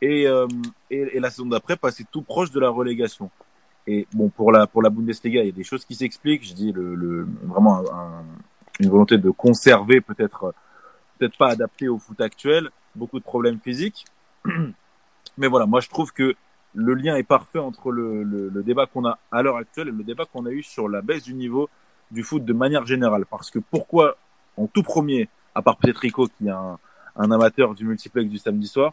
[0.00, 0.46] et, euh,
[0.90, 3.30] et, et la saison d'après passer tout proche de la relégation.
[3.86, 6.44] Et bon, pour la, pour la Bundesliga, il y a des choses qui s'expliquent.
[6.44, 8.24] Je dis le, le vraiment un,
[8.80, 10.54] une volonté de conserver, peut-être,
[11.18, 14.04] peut-être pas adapté au foot actuel, beaucoup de problèmes physiques.
[15.38, 16.34] Mais voilà, moi je trouve que
[16.74, 19.92] le lien est parfait entre le, le, le débat qu'on a à l'heure actuelle et
[19.92, 21.68] le débat qu'on a eu sur la baisse du niveau
[22.10, 23.26] du foot de manière générale.
[23.26, 24.16] Parce que pourquoi,
[24.56, 26.78] en tout premier, à part peut-être Rico qui est un,
[27.16, 28.92] un amateur du multiplex du samedi soir,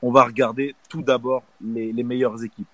[0.00, 2.68] on va regarder tout d'abord les, les meilleures équipes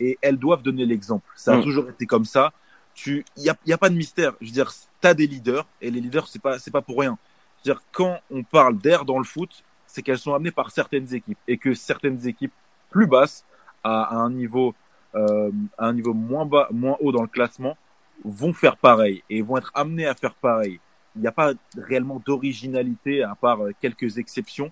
[0.00, 1.30] et elles doivent donner l'exemple.
[1.36, 1.62] Ça a mm.
[1.62, 2.52] toujours été comme ça.
[2.94, 4.32] Tu, il y a, y a, pas de mystère.
[4.40, 7.16] Je veux dire, t'as des leaders et les leaders c'est pas c'est pas pour rien.
[7.62, 10.70] Je veux dire, quand on parle d'air dans le foot, c'est qu'elles sont amenées par
[10.70, 12.52] certaines équipes et que certaines équipes
[12.90, 13.44] plus basses
[13.84, 14.74] à, un niveau
[15.14, 17.76] euh, à un niveau moins bas, moins haut dans le classement
[18.24, 20.80] vont faire pareil et vont être amenées à faire pareil.
[21.16, 24.70] Il n'y a pas réellement d'originalité à part euh, quelques exceptions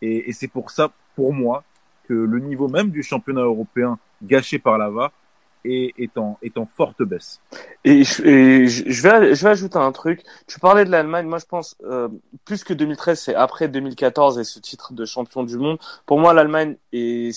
[0.00, 1.64] et, et c'est pour ça, pour moi,
[2.08, 5.12] que le niveau même du championnat européen gâché par Lava
[5.64, 7.40] et est en, est en forte baisse.
[7.84, 10.22] Et, je, et je, vais, je vais ajouter un truc.
[10.46, 11.26] Tu parlais de l'Allemagne.
[11.26, 12.08] Moi, je pense euh,
[12.44, 15.78] plus que 2013, c'est après 2014 et ce titre de champion du monde.
[16.06, 17.32] Pour moi, l'Allemagne, il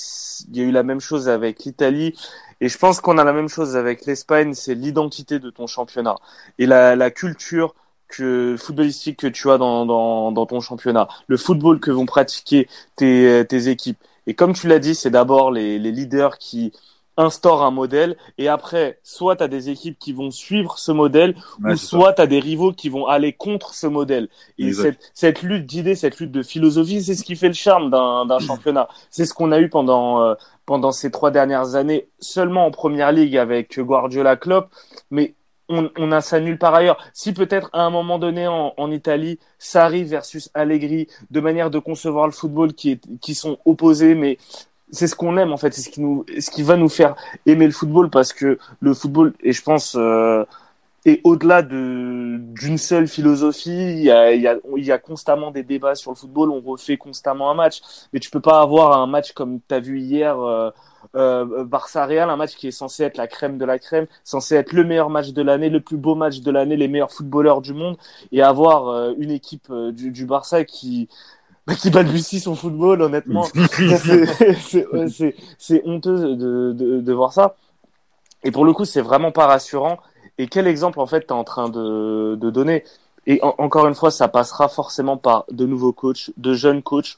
[0.53, 2.17] y a eu la même chose avec l'Italie.
[2.61, 4.53] Et je pense qu'on a la même chose avec l'Espagne.
[4.53, 6.15] C'est l'identité de ton championnat
[6.57, 7.75] et la, la culture
[8.07, 12.67] que footballistique que tu as dans, dans, dans ton championnat, le football que vont pratiquer
[12.95, 13.97] tes, tes équipes.
[14.27, 16.71] Et comme tu l'as dit, c'est d'abord les, les leaders qui
[17.17, 21.35] instaurent un modèle et après, soit tu as des équipes qui vont suivre ce modèle
[21.63, 24.29] ouais, ou soit tu as des rivaux qui vont aller contre ce modèle.
[24.57, 27.89] Et cette, cette, lutte d'idées, cette lutte de philosophie, c'est ce qui fait le charme
[27.89, 28.89] d'un championnat.
[29.09, 30.35] C'est ce qu'on a eu pendant, euh,
[30.65, 34.69] pendant ces trois dernières années, seulement en première ligue avec Guardiola Klopp,
[35.09, 35.35] mais
[35.69, 36.97] on, on, a ça nulle part ailleurs.
[37.13, 41.79] Si peut-être à un moment donné en, en, Italie, Sarri versus Allegri, de manière de
[41.79, 44.37] concevoir le football qui, est, qui sont opposés, mais
[44.91, 47.15] c'est ce qu'on aime en fait, c'est ce qui nous, ce qui va nous faire
[47.45, 50.45] aimer le football parce que le football, et je pense, euh,
[51.05, 53.69] est au-delà de d'une seule philosophie.
[53.69, 56.51] Il y, a, il, y a, il y a constamment des débats sur le football,
[56.51, 59.79] on refait constamment un match, mais tu peux pas avoir un match comme tu as
[59.79, 60.39] vu hier.
[60.39, 60.71] Euh,
[61.15, 64.55] euh, Barça Real, un match qui est censé être la crème de la crème, censé
[64.55, 67.61] être le meilleur match de l'année, le plus beau match de l'année, les meilleurs footballeurs
[67.61, 67.97] du monde,
[68.31, 71.07] et avoir euh, une équipe euh, du, du, Barça qui
[71.79, 73.43] qui balbutie son football, honnêtement,
[75.57, 77.55] c'est honteux de, de, de, voir ça.
[78.43, 79.97] Et pour le coup, c'est vraiment pas rassurant.
[80.37, 82.83] Et quel exemple en fait tu es en train de, de donner?
[83.25, 87.17] Et en, encore une fois, ça passera forcément par de nouveaux coachs, de jeunes coachs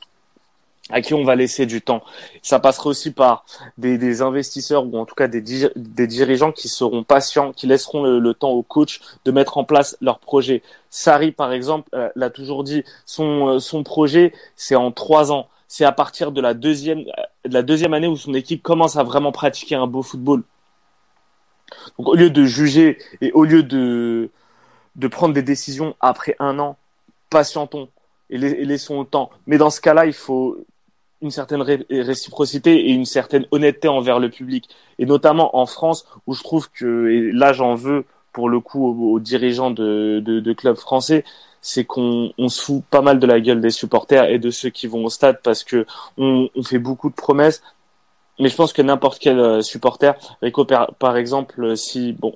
[0.89, 2.03] à qui on va laisser du temps.
[2.41, 3.45] Ça passera aussi par
[3.77, 8.51] des, investisseurs ou en tout cas des, dirigeants qui seront patients, qui laisseront le, temps
[8.51, 10.61] au coach de mettre en place leur projet.
[10.89, 15.47] Sari, par exemple, euh, l'a toujours dit, son, euh, son projet, c'est en trois ans.
[15.67, 19.03] C'est à partir de la deuxième, de la deuxième année où son équipe commence à
[19.03, 20.43] vraiment pratiquer un beau football.
[21.97, 24.29] Donc, au lieu de juger et au lieu de
[25.11, 26.77] prendre des décisions après un an,
[27.29, 27.89] patientons
[28.29, 29.29] et laissons le temps.
[29.45, 30.57] Mais dans ce cas-là, il faut
[31.21, 34.69] une certaine réciprocité et une certaine honnêteté envers le public.
[34.99, 38.85] Et notamment en France, où je trouve que, et là j'en veux pour le coup
[38.85, 41.23] aux, dirigeants de, de, de, clubs français,
[41.61, 44.69] c'est qu'on on se fout pas mal de la gueule des supporters et de ceux
[44.69, 47.63] qui vont au stade parce que on, on fait beaucoup de promesses.
[48.39, 52.35] Mais je pense que n'importe quel euh, supporter, Rico, par exemple, si bon,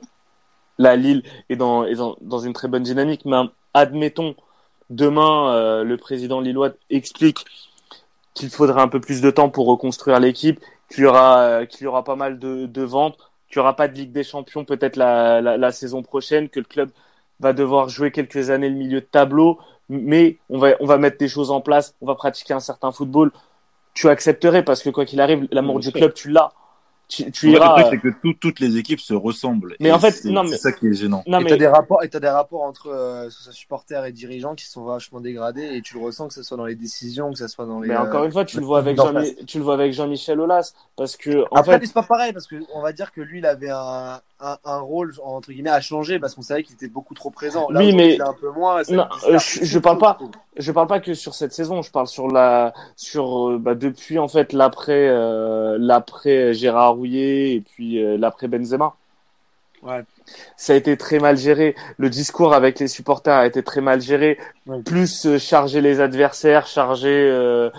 [0.79, 3.37] la Lille est dans, est dans, dans une très bonne dynamique, mais
[3.75, 4.35] admettons
[4.89, 7.45] demain euh, le président lillois explique
[8.33, 11.85] qu'il faudra un peu plus de temps pour reconstruire l'équipe, qu'il y aura, euh, qu'il
[11.85, 13.17] y aura pas mal de, de ventes,
[13.49, 16.59] qu'il n'y aura pas de Ligue des Champions peut-être la, la, la, saison prochaine, que
[16.59, 16.91] le club
[17.39, 21.17] va devoir jouer quelques années le milieu de tableau, mais on va, on va mettre
[21.17, 23.31] des choses en place, on va pratiquer un certain football.
[23.93, 26.53] Tu accepterais parce que quoi qu'il arrive, l'amour du club, tu l'as
[27.11, 27.77] tu, tu iras.
[27.77, 29.75] Le truc, c'est que toutes les équipes se ressemblent.
[29.79, 31.23] Mais en fait, c'est ça qui est gênant.
[31.27, 34.65] Non, et t'as des rapports, et t'as des rapports entre euh, supporters et dirigeants qui
[34.65, 37.47] sont vachement dégradés, et tu le ressens que ce soit dans les décisions, que ce
[37.47, 37.89] soit dans les.
[37.89, 39.13] Mais encore une fois, tu le vois avec Jean,
[39.45, 42.47] tu le vois avec Jean-Michel Aulas, parce que en Après, fait, c'est pas pareil, parce
[42.47, 45.81] que on va dire que lui, il avait un, un, un rôle entre guillemets à
[45.81, 47.69] changer, parce qu'on savait qu'il était beaucoup trop présent.
[47.69, 48.81] Là, oui, mais un peu moins.
[48.89, 50.17] Non, euh, je, je parle pas
[50.57, 54.19] je parle pas que sur cette saison, je parle sur la sur euh, bah, depuis
[54.19, 58.95] en fait l'après euh, l'après Gérard Rouillet et puis euh, l'après Benzema.
[59.83, 60.03] Ouais.
[60.57, 61.75] Ça a été très mal géré.
[61.97, 64.37] Le discours avec les supporters a été très mal géré.
[64.85, 67.69] Plus charger les adversaires, charger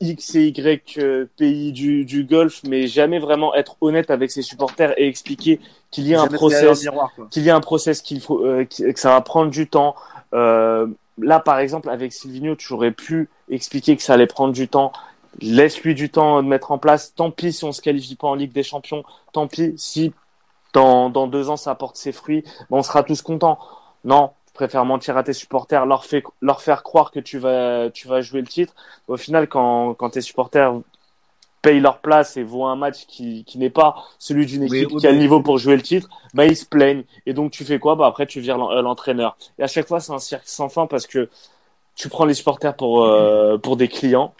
[0.00, 1.00] X et Y
[1.36, 5.58] pays du, du Golfe, mais jamais vraiment être honnête avec ses supporters et expliquer
[5.90, 6.86] qu'il y a un process,
[7.30, 9.94] qu'il y a un process qu'il faut, que ça va prendre du temps.
[10.34, 10.86] Euh,
[11.18, 14.92] là, par exemple, avec Silvino, tu aurais pu expliquer que ça allait prendre du temps.
[15.40, 17.14] Laisse-lui du temps de mettre en place.
[17.14, 19.04] Tant pis si on se qualifie pas en Ligue des Champions.
[19.32, 20.12] Tant pis si
[20.72, 22.44] dans, dans deux ans ça apporte ses fruits.
[22.70, 23.58] on sera tous contents.
[24.04, 27.90] Non, je préfère mentir à tes supporters, leur, fait, leur faire croire que tu vas,
[27.90, 28.74] tu vas jouer le titre.
[29.08, 30.74] Au final, quand, quand tes supporters
[31.62, 35.06] payent leur place et voient un match qui, qui n'est pas celui d'une équipe qui
[35.06, 37.04] a le niveau pour jouer le titre, bah ils se plaignent.
[37.24, 37.94] Et donc tu fais quoi?
[37.94, 39.36] Bah après tu vires euh, l'entraîneur.
[39.60, 41.30] Et à chaque fois c'est un cirque sans fin parce que
[41.94, 44.34] tu prends les supporters pour euh, pour des clients.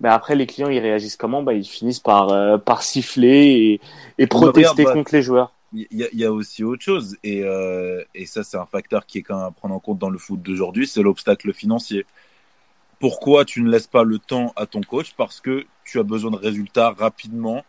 [0.00, 1.44] Mais après les clients ils réagissent comment?
[1.44, 3.78] Bah ils finissent par euh, par siffler
[4.18, 5.52] et, et protester bah, contre les joueurs.
[5.72, 7.42] Il y, y, a aussi autre chose et
[8.14, 10.18] et ça c'est un facteur qui est quand même à prendre en compte dans le
[10.18, 12.06] foot d'aujourd'hui, c'est l'obstacle financier.
[13.00, 15.14] Pourquoi tu ne laisses pas le temps à ton coach?
[15.16, 17.64] Parce que tu as besoin de résultats rapidement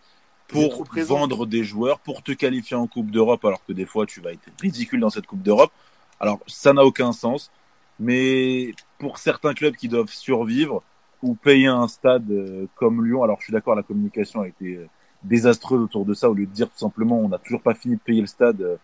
[0.48, 4.20] pour vendre des joueurs, pour te qualifier en Coupe d'Europe, alors que des fois tu
[4.22, 5.72] vas être ridicule dans cette Coupe d'Europe.
[6.20, 7.52] Alors ça n'a aucun sens,
[8.00, 10.84] mais pour certains clubs qui doivent survivre
[11.22, 14.80] ou payer un stade euh, comme Lyon, alors je suis d'accord, la communication a été
[15.24, 17.74] euh, désastreuse autour de ça, au lieu de dire tout simplement on n'a toujours pas
[17.74, 18.78] fini de payer le stade euh,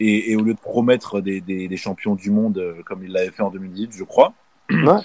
[0.00, 3.30] et, et au lieu de promettre des, des, des champions du monde comme il l'avait
[3.30, 4.32] fait en 2018, je crois.
[4.70, 5.00] Ouais.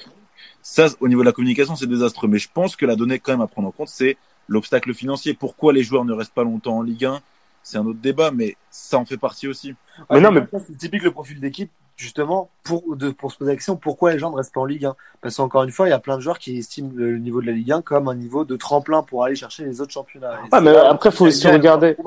[0.62, 2.28] Ça, au niveau de la communication, c'est désastreux.
[2.28, 4.17] Mais je pense que la donnée quand même à prendre en compte, c'est
[4.48, 5.34] l'obstacle financier.
[5.34, 7.22] Pourquoi les joueurs ne restent pas longtemps en Ligue 1
[7.67, 9.75] C'est un autre débat, mais ça en fait partie aussi.
[10.10, 13.56] mais non, mais c'est typique le profil d'équipe justement pour de, pour se poser la
[13.56, 15.89] question pourquoi les gens ne restent pas en Ligue 1 parce qu'encore une fois il
[15.89, 18.13] y a plein de joueurs qui estiment le niveau de la Ligue 1 comme un
[18.13, 20.39] niveau de tremplin pour aller chercher les autres championnats.
[20.51, 21.97] Ah, mais après faut aussi regarder.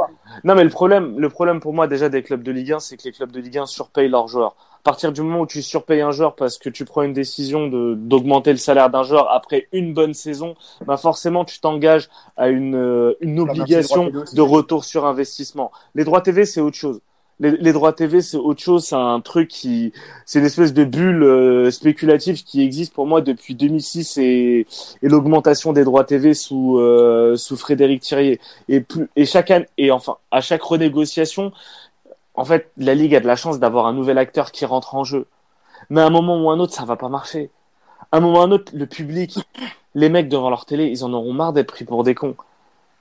[0.45, 2.97] non mais le problème le problème pour moi déjà des clubs de Ligue 1 c'est
[2.97, 5.61] que les clubs de Ligue 1 surpayent leurs joueurs à partir du moment où tu
[5.61, 9.31] surpayes un joueur parce que tu prends une décision de d'augmenter le salaire d'un joueur
[9.31, 10.55] après une bonne saison,
[10.87, 15.71] bah forcément tu t'engages à une, euh, une obligation de retour sur investissement.
[15.95, 17.01] Les droits TV c'est autre chose.
[17.41, 19.93] Les, les, droits TV c'est autre chose, c'est un truc qui
[20.25, 24.67] c'est une espèce de bulle euh, spéculative qui existe pour moi depuis 2006 et,
[25.03, 29.69] et l'augmentation des droits TV sous euh, sous Frédéric Thirier et plus et chaque année
[29.77, 31.53] et enfin à chaque renégociation
[32.35, 35.05] en fait, la Ligue a de la chance d'avoir un nouvel acteur qui rentre en
[35.05, 35.27] jeu.
[35.89, 37.51] Mais à un moment ou un autre, ça va pas marcher.
[38.13, 39.39] À un moment ou un autre, le public,
[39.95, 42.37] les mecs devant leur télé, ils en auront marre d'être pris pour des cons.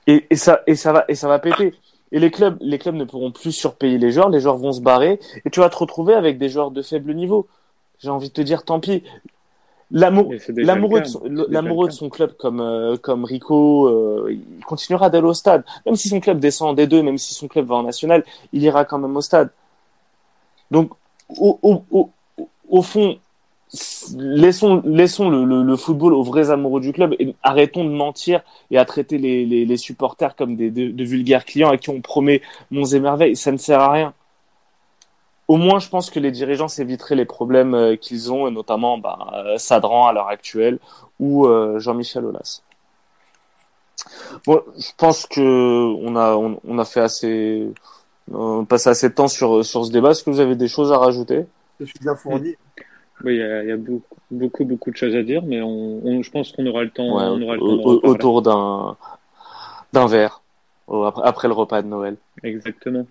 [0.06, 1.74] Et, et, ça, et ça va, et ça va péter.
[2.12, 4.80] Et les clubs, les clubs ne pourront plus surpayer les joueurs, les joueurs vont se
[4.80, 7.46] barrer, et tu vas te retrouver avec des joueurs de faible niveau.
[7.98, 9.04] J'ai envie de te dire, tant pis.
[9.92, 15.10] L'amour, l'amoureux de, son, l'amoureux de son club comme euh, comme Rico, euh, il continuera
[15.10, 15.64] d'aller au stade.
[15.84, 18.62] Même si son club descend des deux, même si son club va en national, il
[18.62, 19.50] ira quand même au stade.
[20.70, 20.92] Donc,
[21.28, 22.10] au, au, au,
[22.68, 23.18] au fond,
[24.16, 28.42] laissons, laissons le, le, le, football aux vrais amoureux du club et arrêtons de mentir
[28.70, 31.90] et à traiter les, les, les supporters comme des de, de, vulgaires clients à qui
[31.90, 33.36] on promet monts et merveilles.
[33.36, 34.14] Ça ne sert à rien.
[35.50, 38.98] Au moins, je pense que les dirigeants s'éviteraient les problèmes euh, qu'ils ont, et notamment
[38.98, 40.78] bah, euh, Sadran à l'heure actuelle
[41.18, 42.62] ou euh, Jean-Michel Aulas.
[44.46, 45.40] Bon, je pense que
[46.06, 47.68] on a, on, on a fait assez,
[48.32, 50.10] on passe assez de temps sur, sur ce débat.
[50.10, 51.46] Est-ce que vous avez des choses à rajouter?
[51.80, 52.54] Je suis bien fourni.
[53.24, 55.60] Oui, il y a, il y a beaucoup, beaucoup, beaucoup, de choses à dire, mais
[55.62, 58.96] on, on je pense qu'on aura le temps, ouais, on aura le temps autour d'un
[59.92, 60.42] d'un verre
[61.24, 62.18] après le repas de Noël.
[62.44, 63.04] Exactement.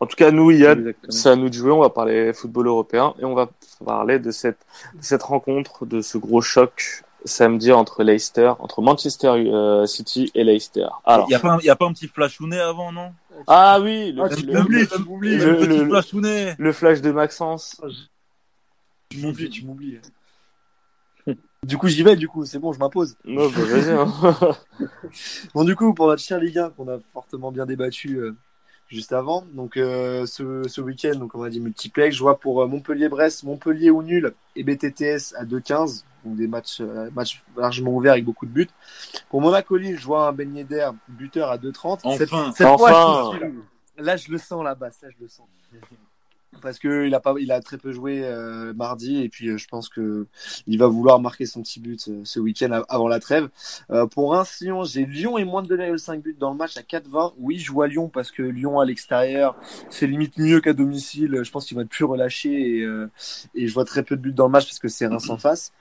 [0.00, 1.70] En tout cas, nous, Yann, c'est à nous de jouer.
[1.70, 3.48] On va parler football européen et on va
[3.84, 4.60] parler de cette,
[4.94, 10.44] de cette rencontre, de ce gros choc samedi entre Leicester, entre Manchester euh, City et
[10.44, 10.86] Leicester.
[11.04, 13.12] Alors, il y a pas, un, y a pas un petit flashounet avant, non?
[13.46, 16.54] Ah oui, le, ah, le, le, le, le, petit flashounet.
[16.58, 17.80] Le flash de Maxence.
[19.10, 19.98] Tu m'oublies, tu m'oublies.
[21.62, 23.16] Du coup, j'y vais, du coup, c'est bon, je m'impose.
[23.22, 23.90] Non, bah, vas-y.
[23.90, 24.56] Hein.
[25.54, 28.34] bon, du coup, pour notre cher Ligue 1, qu'on a fortement bien débattu euh,
[28.90, 32.60] juste avant, donc euh, ce, ce week-end, donc on a dit multiplex, je vois pour
[32.60, 37.92] euh, Montpellier-Brest, Montpellier ou nul et BTTS à 2-15, donc des matchs, euh, matchs largement
[37.92, 38.68] ouverts avec beaucoup de buts.
[39.28, 42.00] Pour Monaco-Lille, je vois un Ben Yedder, buteur à 2-30.
[42.02, 42.76] Enfin, cette, cette enfin.
[42.76, 43.50] Fois, je là.
[43.98, 45.46] là, je le sens là-bas, là, je le sens
[46.60, 49.56] parce que il a pas, il a très peu joué euh, mardi et puis euh,
[49.56, 50.26] je pense que
[50.66, 53.48] il va vouloir marquer son petit but euh, ce week-end avant la trêve.
[54.12, 57.34] Pour un Lyon, j'ai Lyon et moins de 2,5 buts dans le match à 4-20.
[57.38, 59.56] Oui, je vois Lyon parce que Lyon à l'extérieur,
[59.90, 61.40] c'est limite mieux qu'à domicile.
[61.42, 62.88] Je pense qu'ils vont être plus relâchés et,
[63.54, 65.38] et je vois très peu de buts dans le match parce que c'est Reims en
[65.38, 65.72] face.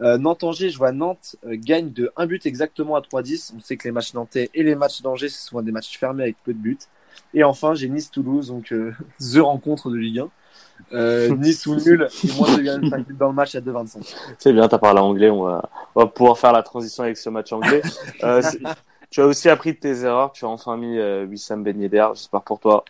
[0.00, 3.52] Nantes-Angers, je vois Nantes gagne de 1 but exactement à 3-10.
[3.56, 6.24] On sait que les matchs nantais et les matchs d'Angers, c'est souvent des matchs fermés
[6.24, 6.78] avec peu de buts.
[7.34, 10.28] Et enfin, j'ai Nice-Toulouse, donc euh, the rencontre de Ligue 1.
[10.92, 14.14] Euh, nice ou nul, et moins de 2,5 buts dans le match à 2,25.
[14.36, 17.30] C'est bien, t'as parlé anglais, on va, on va pouvoir faire la transition avec ce
[17.30, 17.82] match anglais.
[18.24, 18.42] Euh,
[19.10, 22.08] tu as aussi appris de tes erreurs, tu as enfin mis euh, Wissam Ben Yedder,
[22.14, 22.84] j'espère pour toi.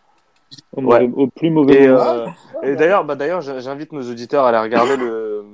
[0.76, 1.10] Au, ouais.
[1.16, 2.26] au plus mauvais Et, euh,
[2.62, 5.44] et d'ailleurs, bah, d'ailleurs, j'invite nos auditeurs à aller regarder le,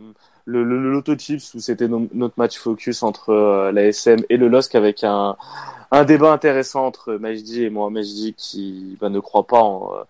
[0.44, 4.18] le, le, le Lotto Chips où c'était no, notre match focus entre euh, la SM
[4.28, 5.36] et le LOSC avec un,
[5.90, 7.90] un débat intéressant entre Majdi et moi.
[7.90, 10.02] Majdi qui bah, ne croit pas en, euh,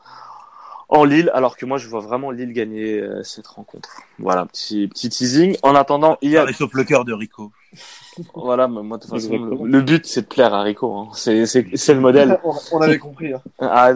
[0.88, 3.90] en Lille, alors que moi je vois vraiment Lille gagner euh, cette rencontre.
[4.18, 5.56] Voilà, petit, petit teasing.
[5.62, 6.50] En attendant, il y a.
[6.52, 7.52] sauf le cœur de Rico.
[8.34, 10.94] voilà, moi de toute façon, le, le, but c'est de plaire à Rico.
[10.94, 11.08] Hein.
[11.14, 12.40] C'est, c'est, c'est le modèle.
[12.44, 13.32] on, on avait compris.
[13.32, 13.42] Hein.
[13.60, 13.92] Ah,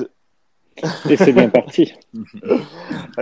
[1.08, 1.94] et c'est bien parti.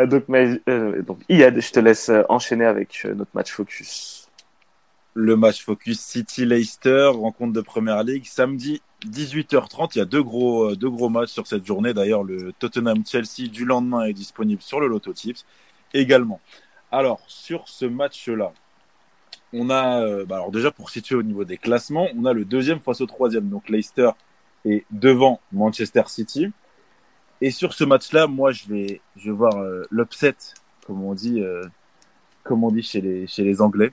[0.07, 4.20] donc, mais, euh, donc, Iad, je te laisse enchaîner avec euh, notre match focus.
[5.15, 9.93] Le match focus City-Leicester, rencontre de Première Ligue, samedi 18h30.
[9.95, 11.93] Il y a deux gros, euh, deux gros matchs sur cette journée.
[11.93, 15.45] D'ailleurs, le Tottenham-Chelsea du lendemain est disponible sur le Lotto Tips
[15.95, 16.41] également.
[16.93, 18.53] Alors, sur ce match-là,
[19.53, 22.45] on a, euh, bah alors déjà pour situer au niveau des classements, on a le
[22.45, 23.49] deuxième face au troisième.
[23.49, 24.11] Donc Leicester
[24.65, 26.53] est devant Manchester City.
[27.41, 30.37] Et sur ce match-là, moi, je vais, je vais voir euh, l'upset,
[30.87, 31.65] comme on dit, euh,
[32.45, 33.93] comme on dit chez les, chez les Anglais.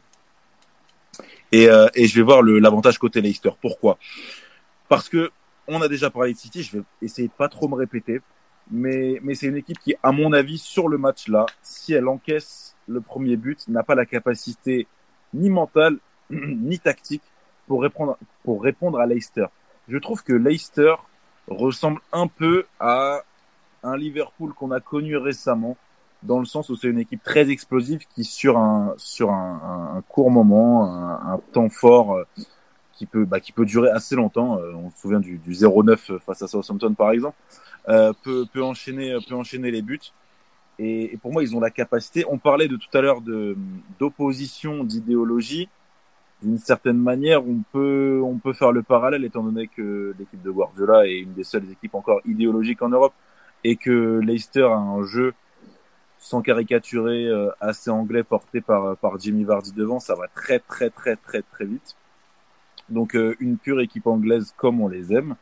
[1.51, 3.51] Et, euh, et je vais voir l'avantage côté Leicester.
[3.61, 3.97] Pourquoi?
[4.89, 5.31] Parce que
[5.67, 6.63] on a déjà parlé de City.
[6.63, 8.21] Je vais essayer de pas trop me répéter,
[8.71, 12.75] mais, mais c'est une équipe qui, à mon avis, sur le match-là, si elle encaisse
[12.87, 14.87] le premier but, n'a pas la capacité
[15.33, 15.97] ni mentale
[16.29, 17.23] ni tactique
[17.67, 19.45] pour répondre, pour répondre à Leicester.
[19.87, 20.95] Je trouve que Leicester
[21.47, 23.21] ressemble un peu à
[23.83, 25.77] un Liverpool qu'on a connu récemment,
[26.23, 30.01] dans le sens où c'est une équipe très explosive qui sur un sur un, un,
[30.01, 32.23] court moment, un, un, temps fort euh,
[32.93, 34.57] qui peut bah, qui peut durer assez longtemps.
[34.59, 37.37] Euh, on se souvient du, du 0-9 face à Southampton par exemple,
[37.89, 39.99] euh, peut peut enchaîner peut enchaîner les buts.
[40.79, 42.23] Et, et, pour moi, ils ont la capacité.
[42.29, 43.57] On parlait de tout à l'heure de
[43.99, 45.69] d'opposition d'idéologie.
[46.43, 50.51] D'une certaine manière, on peut on peut faire le parallèle étant donné que l'équipe de
[50.51, 53.13] Guardiola est une des seules équipes encore idéologiques en Europe
[53.63, 55.33] et que Leicester a un jeu
[56.19, 60.89] sans caricaturer euh, assez anglais porté par par Jimmy Vardy devant, ça va très très
[60.89, 61.95] très très très vite.
[62.89, 65.35] Donc euh, une pure équipe anglaise comme on les aime.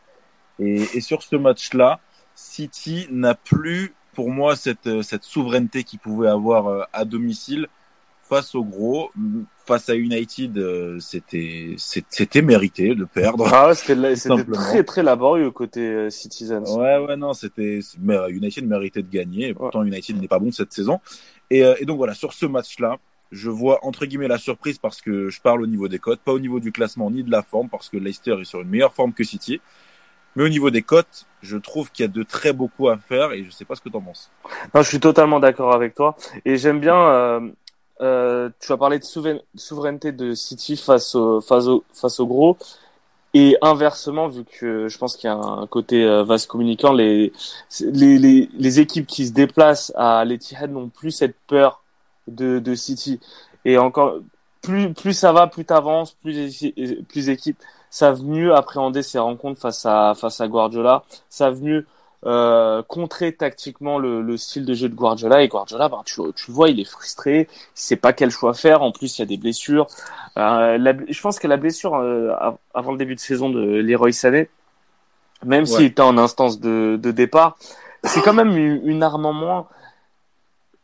[0.59, 1.99] Et, et sur ce match-là,
[2.33, 7.67] City n'a plus pour moi cette cette souveraineté qu'il pouvait avoir euh, à domicile
[8.27, 9.11] face au gros,
[9.65, 13.47] face à United, euh, c'était c'était mérité de perdre.
[13.53, 13.95] Ah, c'était
[14.51, 16.75] très très laborieux côté euh, Citizens.
[16.75, 17.79] Ouais ouais non, c'était
[18.29, 19.49] United méritait de gagner.
[19.49, 20.99] Et pourtant United n'est pas bon cette saison.
[21.51, 22.97] Et, euh, et donc voilà sur ce match-là,
[23.31, 26.33] je vois entre guillemets la surprise parce que je parle au niveau des cotes, pas
[26.33, 28.93] au niveau du classement ni de la forme parce que Leicester est sur une meilleure
[28.93, 29.61] forme que City.
[30.35, 33.31] Mais au niveau des cotes, je trouve qu'il y a de très beaucoup à faire
[33.31, 34.31] et je sais pas ce que tu en penses.
[34.73, 37.39] Non, je suis totalement d'accord avec toi et j'aime bien euh,
[37.99, 39.05] tu as parlé de
[39.55, 42.58] souveraineté de City face au, face au, face au gros.
[43.38, 47.34] Et inversement, vu que je pense qu'il y a un côté euh, vaste communicant, les,
[47.81, 51.84] les, les, les, équipes qui se déplacent à l'Etihad n'ont plus cette peur
[52.27, 53.19] de, de City.
[53.65, 54.19] Et encore,
[54.62, 56.71] plus, plus ça va, plus t'avances, plus,
[57.10, 61.86] plus équipes savent mieux appréhender ces rencontres face à, face à Guardiola, savent mieux
[62.25, 65.43] euh, contrer tactiquement le, le, style de jeu de Guardiola.
[65.43, 67.47] Et Guardiola bah, tu, tu le vois il est frustré.
[67.51, 68.81] Il sait pas quel choix faire.
[68.81, 69.85] En plus il y a des blessures.
[70.38, 72.33] Euh, la, je pense que la blessure euh,
[72.73, 74.49] avant le début de saison de Leroy Sané
[75.43, 77.57] même s'il était en instance de, de départ
[78.03, 79.67] c'est quand même une, une, arme en moins.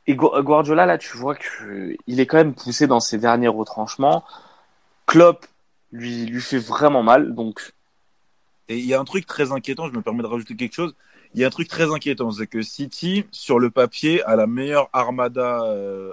[0.06, 4.24] Et Guardiola là tu vois que il est quand même poussé dans ses derniers retranchements.
[5.08, 5.48] Klopp
[5.92, 7.34] lui lui fait vraiment mal.
[7.34, 7.74] Donc
[8.70, 10.94] et il y a un truc très inquiétant je me permets de rajouter quelque chose
[11.34, 14.48] il y a un truc très inquiétant, c'est que City, sur le papier, a la
[14.48, 16.12] meilleure armada euh,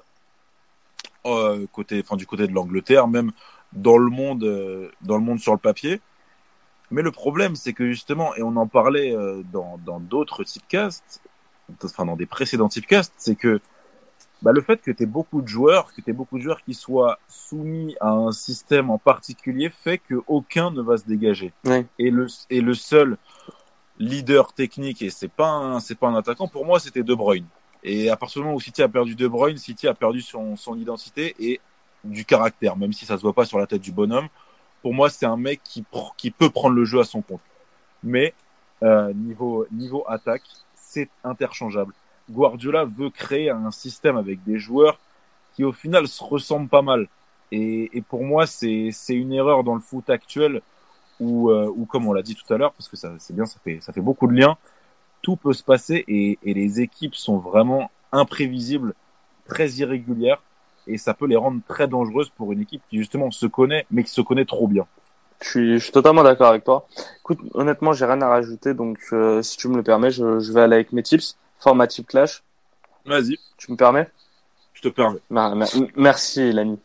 [1.27, 3.33] euh, côté, enfin, du côté de l'Angleterre, même
[3.73, 6.01] dans le monde, euh, dans le monde sur le papier.
[6.91, 11.21] Mais le problème, c'est que justement, et on en parlait euh, dans dans d'autres typecasts,
[11.85, 13.61] enfin dans des précédents typecasts, c'est que
[14.41, 16.73] bah, le fait que tu aies beaucoup de joueurs, que tu beaucoup de joueurs qui
[16.73, 21.53] soient soumis à un système en particulier, fait que aucun ne va se dégager.
[21.99, 23.19] Et le et le seul
[23.99, 26.49] leader technique et c'est pas un, c'est pas un attaquant.
[26.49, 27.47] Pour moi, c'était De Bruyne.
[27.83, 30.57] Et à partir du moment où City a perdu De Bruyne, City a perdu son,
[30.57, 31.61] son identité et
[32.05, 34.29] du caractère, même si ça se voit pas sur la tête du bonhomme.
[34.83, 35.85] Pour moi, c'est un mec qui,
[36.17, 37.41] qui peut prendre le jeu à son compte.
[38.03, 38.35] Mais
[38.83, 40.43] euh, niveau, niveau attaque,
[40.75, 41.93] c'est interchangeable.
[42.31, 44.99] Guardiola veut créer un système avec des joueurs
[45.55, 47.09] qui au final se ressemblent pas mal.
[47.51, 50.63] Et, et pour moi, c'est, c'est une erreur dans le foot actuel
[51.21, 53.47] ou, euh, ou comme on l'a dit tout à l'heure, parce que ça c'est bien,
[53.47, 54.57] ça fait, ça fait beaucoup de liens,
[55.23, 58.95] tout peut se passer et, et les équipes sont vraiment imprévisibles,
[59.47, 60.43] très irrégulières,
[60.87, 64.05] et ça peut les rendre très dangereuses pour une équipe qui justement se connaît, mais
[64.05, 64.87] qui se connaît trop bien.
[65.41, 66.89] Je suis, je suis totalement d'accord avec toi.
[67.21, 70.53] Écoute, honnêtement, j'ai rien à rajouter, donc euh, si tu me le permets, je, je
[70.53, 71.37] vais aller avec mes tips.
[71.61, 72.43] Format type clash.
[73.05, 73.37] Vas-y.
[73.57, 74.09] Tu me permets?
[74.79, 75.19] Je te permets.
[75.97, 76.79] Merci, l'ami.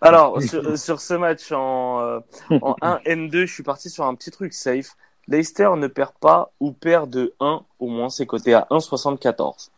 [0.00, 2.20] Alors, sur, sur, ce match en, euh,
[2.60, 4.96] en 1 N2, je suis parti sur un petit truc safe.
[5.28, 9.70] Leicester ne perd pas ou perd de 1 au moins, c'est coté à 1,74.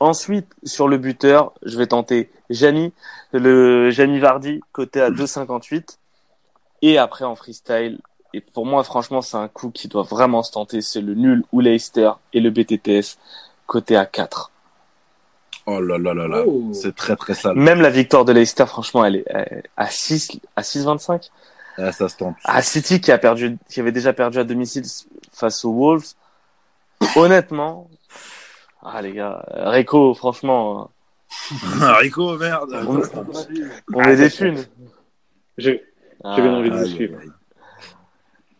[0.00, 2.92] Ensuite, sur le buteur, je vais tenter Jani,
[3.32, 5.98] le Jani Vardy, coté à 2,58.
[6.82, 8.00] Et après, en freestyle,
[8.34, 11.44] et pour moi, franchement, c'est un coup qui doit vraiment se tenter, c'est le nul
[11.52, 13.18] ou Leicester et le BTTS,
[13.66, 14.50] coté à 4.
[15.68, 16.72] Oh là là là là, oh.
[16.72, 17.56] c'est très très sale.
[17.56, 21.30] Même la victoire de Leicester, franchement, elle est à 6 à 6-25.
[21.78, 22.36] Ah, ça se tente.
[22.44, 24.84] À City qui a perdu, qui avait déjà perdu à domicile
[25.32, 26.14] face aux Wolves.
[27.16, 27.90] Honnêtement,
[28.82, 30.90] ah les gars, Rico, franchement.
[31.80, 32.70] Rico, merde.
[32.86, 33.02] On,
[33.92, 34.54] on est déçus.
[35.58, 35.84] J'ai
[36.22, 37.18] ah, bien envie de vous suivre.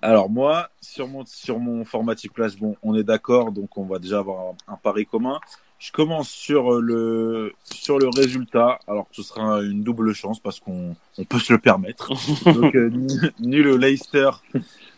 [0.02, 3.98] Alors moi, sur mon sur mon formatique clash, bon, on est d'accord, donc on va
[3.98, 5.40] déjà avoir un, un pari commun.
[5.78, 8.78] Je commence sur euh, le sur le résultat.
[8.86, 12.12] Alors ce sera une double chance parce qu'on on peut se le permettre.
[12.52, 12.90] Donc euh,
[13.38, 14.30] nul Leicester,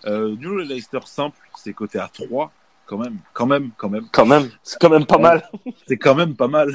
[0.07, 2.53] euh, nul Leicester simple, c'est coté à 3
[2.89, 4.07] quand même, quand même, quand même.
[4.13, 5.49] Quand même, c'est quand même pas mal.
[5.87, 6.73] c'est quand même pas mal.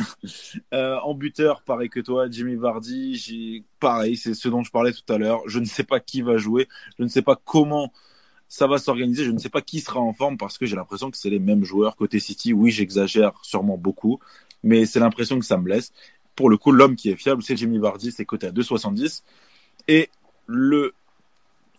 [0.72, 4.94] Euh, en buteur, pareil que toi, Jimmy Vardy, j'ai pareil, c'est ce dont je parlais
[4.94, 5.42] tout à l'heure.
[5.48, 6.68] Je ne sais pas qui va jouer,
[7.00, 7.92] je ne sais pas comment
[8.54, 9.26] ça va s'organiser.
[9.26, 11.40] Je ne sais pas qui sera en forme parce que j'ai l'impression que c'est les
[11.40, 12.54] mêmes joueurs côté City.
[12.54, 14.20] Oui, j'exagère sûrement beaucoup,
[14.62, 15.92] mais c'est l'impression que ça me laisse.
[16.36, 19.24] Pour le coup, l'homme qui est fiable, c'est Jimmy Vardy, c'est coté à 2,70.
[19.88, 20.12] Et
[20.46, 20.94] le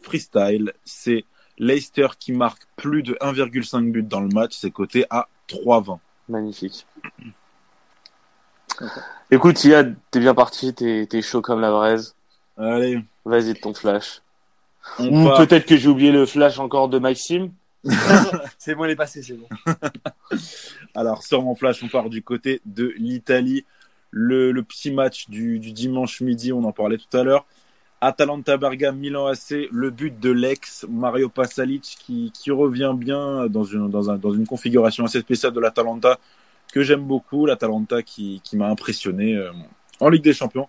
[0.03, 1.25] freestyle, c'est
[1.59, 6.01] Leicester qui marque plus de 1,5 but dans le match, c'est coté à 3,20.
[6.29, 6.89] Magnifique.
[9.31, 12.17] Écoute, Yad, t'es bien parti, t'es, t'es chaud comme la braise.
[12.57, 13.01] Allez.
[13.25, 14.24] Vas-y, ton flash.
[14.99, 17.53] Ou peut-être que j'ai oublié le flash encore de Maxime.
[18.59, 19.47] c'est bon, il est passé, c'est bon.
[20.95, 23.65] Alors, sur mon flash, on part du côté de l'Italie.
[24.11, 27.45] Le, le, petit match du, du, dimanche midi, on en parlait tout à l'heure.
[28.01, 33.65] Atalanta Bergame, Milan AC, le but de l'ex Mario Pasalic qui, qui revient bien dans
[33.65, 36.19] une, dans, un, dans une configuration assez spéciale de l'Atalanta
[36.73, 37.47] que j'aime beaucoup.
[37.47, 39.51] L'Atalanta qui, qui m'a impressionné euh,
[40.01, 40.69] en Ligue des Champions.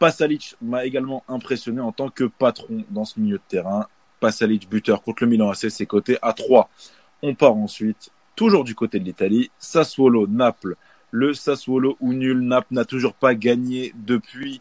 [0.00, 3.86] Pasalic m'a également impressionné en tant que patron dans ce milieu de terrain.
[4.18, 6.70] Pasalic buteur contre le Milan AC, ses côtés à 3.
[7.22, 10.76] On part ensuite, toujours du côté de l'Italie, Sassuolo, Naples.
[11.10, 14.58] Le Sassuolo ou nul, Naples n'a toujours pas gagné depuis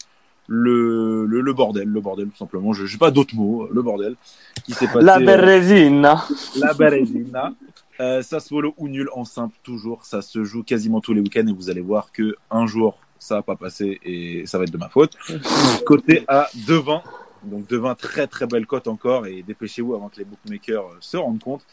[0.48, 2.74] le, le, bordel, le bordel tout simplement.
[2.74, 4.18] Je n'ai pas d'autres mots, le bordel.
[4.66, 6.26] Qui s'est passé, la Berezina.
[6.58, 7.54] la Berezina.
[8.02, 10.04] Euh, Sassuolo ou nul en simple, toujours.
[10.04, 13.36] Ça se joue quasiment tous les week-ends et vous allez voir que un jour ça
[13.36, 15.18] va pas passer et ça va être de ma faute.
[15.86, 17.04] Côté A, devant.
[17.44, 21.18] Donc devant, très très belle cote encore et dépêchez-vous avant que les bookmakers euh, se
[21.18, 21.66] rendent compte.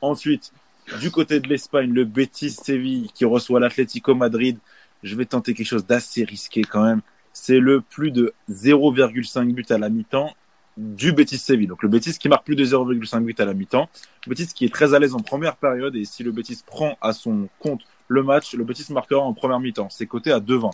[0.00, 0.52] Ensuite,
[1.00, 4.58] du côté de l'Espagne, le Betis Séville qui reçoit l'Atlético Madrid.
[5.02, 7.00] Je vais tenter quelque chose d'assez risqué quand même.
[7.32, 10.34] C'est le plus de 0,5 but à la mi-temps
[10.76, 11.66] du Betis Séville.
[11.66, 13.88] Donc le Betis qui marque plus de 0,5 but à la mi-temps.
[14.26, 17.12] Betis qui est très à l'aise en première période et si le Betis prend à
[17.12, 19.88] son compte le match, le Betis marquera en première mi-temps.
[19.90, 20.72] C'est coté à 2,20.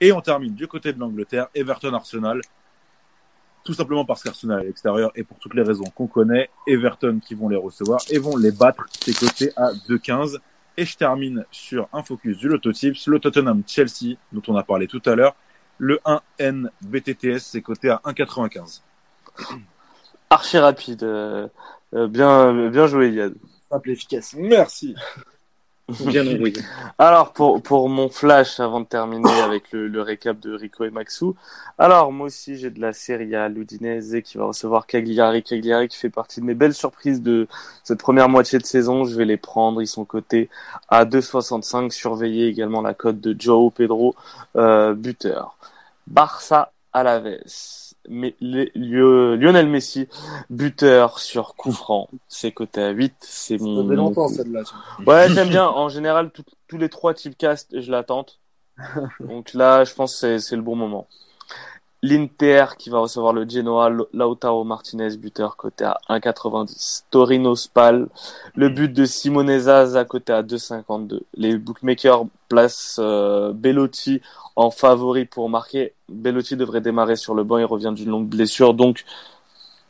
[0.00, 2.40] Et on termine du côté de l'Angleterre, Everton Arsenal.
[3.64, 7.20] Tout simplement parce qu'Arsenal est à l'extérieur et pour toutes les raisons qu'on connaît, Everton
[7.24, 8.86] qui vont les recevoir et vont les battre.
[9.00, 10.38] C'est coté à 2,15.
[10.76, 14.64] Et je termine sur un focus du Lotto Tips, le Tottenham Chelsea, dont on a
[14.64, 15.36] parlé tout à l'heure.
[15.78, 18.80] Le 1N BTTS, c'est coté à 1,95.
[20.30, 21.04] Archi rapide.
[21.04, 21.48] Euh,
[21.94, 23.34] euh, bien, bien joué, Yann.
[23.70, 24.34] Simple efficace.
[24.36, 24.94] Merci.
[26.98, 30.90] Alors, pour, pour mon flash, avant de terminer avec le, le récap de Rico et
[30.90, 31.36] Maxou.
[31.78, 35.42] Alors, moi aussi, j'ai de la Serie A, l'Udinese qui va recevoir Cagliari.
[35.42, 37.48] Cagliari qui fait partie de mes belles surprises de
[37.82, 39.04] cette première moitié de saison.
[39.04, 39.82] Je vais les prendre.
[39.82, 40.48] Ils sont cotés
[40.88, 41.90] à 2,65.
[41.90, 44.14] Surveillez également la cote de Joao Pedro,
[44.56, 45.56] euh, buteur.
[46.06, 47.20] Barça à la
[48.08, 50.08] mais Lionel Messi,
[50.50, 53.82] buteur sur coup franc, c'est coté à 8, c'est mon...
[53.82, 54.62] Ça fait longtemps celle-là.
[55.06, 55.66] Ouais, j'aime bien.
[55.66, 58.40] En général, tout- tous les trois types cast, je la tente.
[59.20, 61.06] Donc là, je pense que c'est le bon moment.
[62.06, 67.04] L'Inter qui va recevoir le Genoa, Lautaro Martinez, buteur coté à 1,90.
[67.10, 68.08] Torino Spal,
[68.54, 71.20] le but de Simone Zaza coté à 2,52.
[71.32, 74.20] Les bookmakers placent euh, Bellotti
[74.54, 75.94] en favori pour marquer.
[76.10, 79.06] Bellotti devrait démarrer sur le banc, il revient d'une longue blessure, donc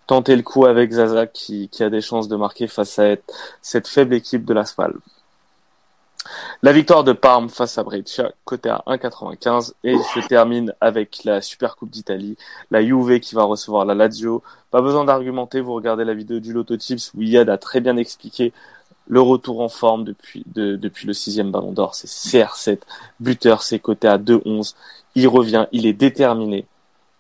[0.07, 3.89] tentez le coup avec Zaza qui, a des chances de marquer face à être- cette
[3.89, 4.95] faible équipe de la Spal.
[6.63, 9.73] La victoire de Parme face à Brescia, côté à 1,95.
[9.85, 12.37] Et je termine avec la Super Coupe d'Italie,
[12.71, 14.43] la Juve qui va recevoir la Lazio.
[14.71, 17.97] Pas besoin d'argumenter, vous regardez la vidéo du Lotto Tips où Yad a très bien
[17.97, 18.53] expliqué
[19.07, 21.95] le retour en forme depuis, de- depuis le sixième ballon d'or.
[21.95, 22.81] C'est CR7,
[23.21, 24.75] buteur, c'est coté à 2,11.
[25.15, 26.67] Il revient, il est déterminé.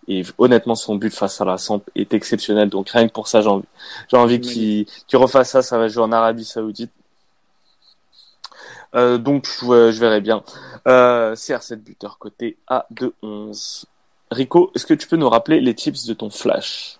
[0.08, 2.68] Et honnêtement, son but face à la Samp est exceptionnel.
[2.70, 3.64] Donc rien que pour ça, j'ai envie,
[4.10, 5.62] j'ai envie qu'il qu'il refasse ça.
[5.62, 6.90] Ça va jouer en Arabie Saoudite.
[8.94, 10.42] Euh, donc je, verrai bien.
[10.86, 13.86] Euh, CR7 buteur côté à 2-11.
[14.30, 16.98] Rico, est-ce que tu peux nous rappeler les tips de ton flash?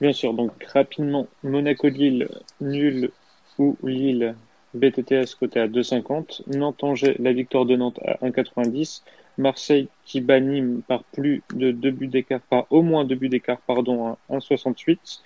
[0.00, 2.28] Bien sûr, donc rapidement, Monaco-Lille,
[2.60, 3.10] nul
[3.58, 4.34] ou Lille,
[4.74, 6.42] BTTS côté à 2,50.
[6.46, 9.02] Nantes-Angers, la victoire de Nantes à 1,90.
[9.38, 13.28] Marseille qui bat Nîmes par plus de deux buts d'écart, par au moins deux buts
[13.28, 15.20] d'écart, pardon, à 1,68.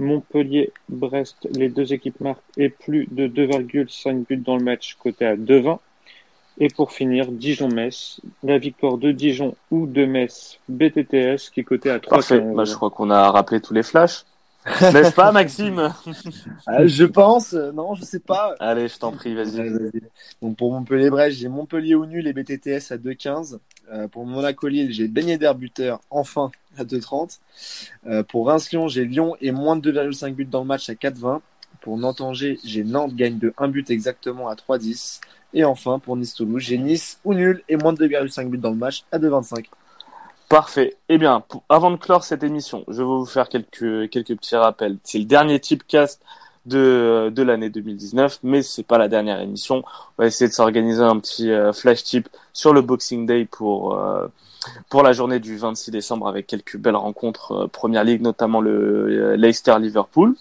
[0.00, 5.36] Montpellier-Brest, les deux équipes marquent et plus de 2,5 buts dans le match côté à
[5.36, 5.78] 2,20.
[6.58, 11.90] Et pour finir, Dijon-Metz, la victoire de Dijon ou de Metz, BTTS qui est coté
[11.90, 12.08] à 3,15.
[12.08, 12.40] Parfait.
[12.40, 14.24] Bah, je crois qu'on a rappelé tous les flashs.
[14.66, 15.90] N'est-ce pas, Maxime?
[16.66, 18.54] Ah, je pense, euh, non, je sais pas.
[18.60, 19.72] Allez, je t'en prie, vas-y.
[20.42, 23.58] Donc pour Montpellier-Brest, j'ai Montpellier au nul et BTTS à 2,15.
[23.92, 27.38] Euh, pour Monaco-Lille, j'ai Ben Yedder buteur enfin à 2,30.
[28.06, 31.40] Euh, pour Reims-Lyon, j'ai Lyon et moins de 2,5 buts dans le match à 4,20.
[31.80, 35.20] Pour Nantes-Angers, j'ai Nantes gagne de 1 but exactement à 3,10.
[35.54, 38.76] Et enfin, pour Nice-Toulouse, j'ai Nice ou nul et moins de 2,5 buts dans le
[38.76, 39.66] match à 2,25.
[40.48, 40.96] Parfait.
[41.08, 44.98] Eh bien, avant de clore cette émission, je vais vous faire quelques, quelques petits rappels.
[45.04, 46.20] C'est le dernier typecast
[46.66, 49.82] de, de l'année 2019, mais c'est pas la dernière émission.
[50.18, 53.94] On va essayer de s'organiser un petit euh, flash tip sur le Boxing Day pour,
[53.94, 54.26] euh,
[54.88, 59.32] pour la journée du 26 décembre avec quelques belles rencontres euh, Première Ligue, notamment le
[59.32, 60.34] euh, Leicester-Liverpool.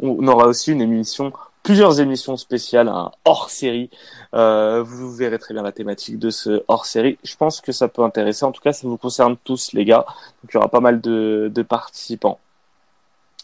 [0.00, 1.32] On aura aussi une émission,
[1.62, 3.88] plusieurs émissions spéciales, un hors-série.
[4.34, 7.18] Euh, vous verrez très bien la thématique de ce hors-série.
[7.24, 8.44] Je pense que ça peut intéresser.
[8.44, 10.04] En tout cas, ça vous concerne tous, les gars.
[10.42, 12.38] Donc, il y aura pas mal de, de participants.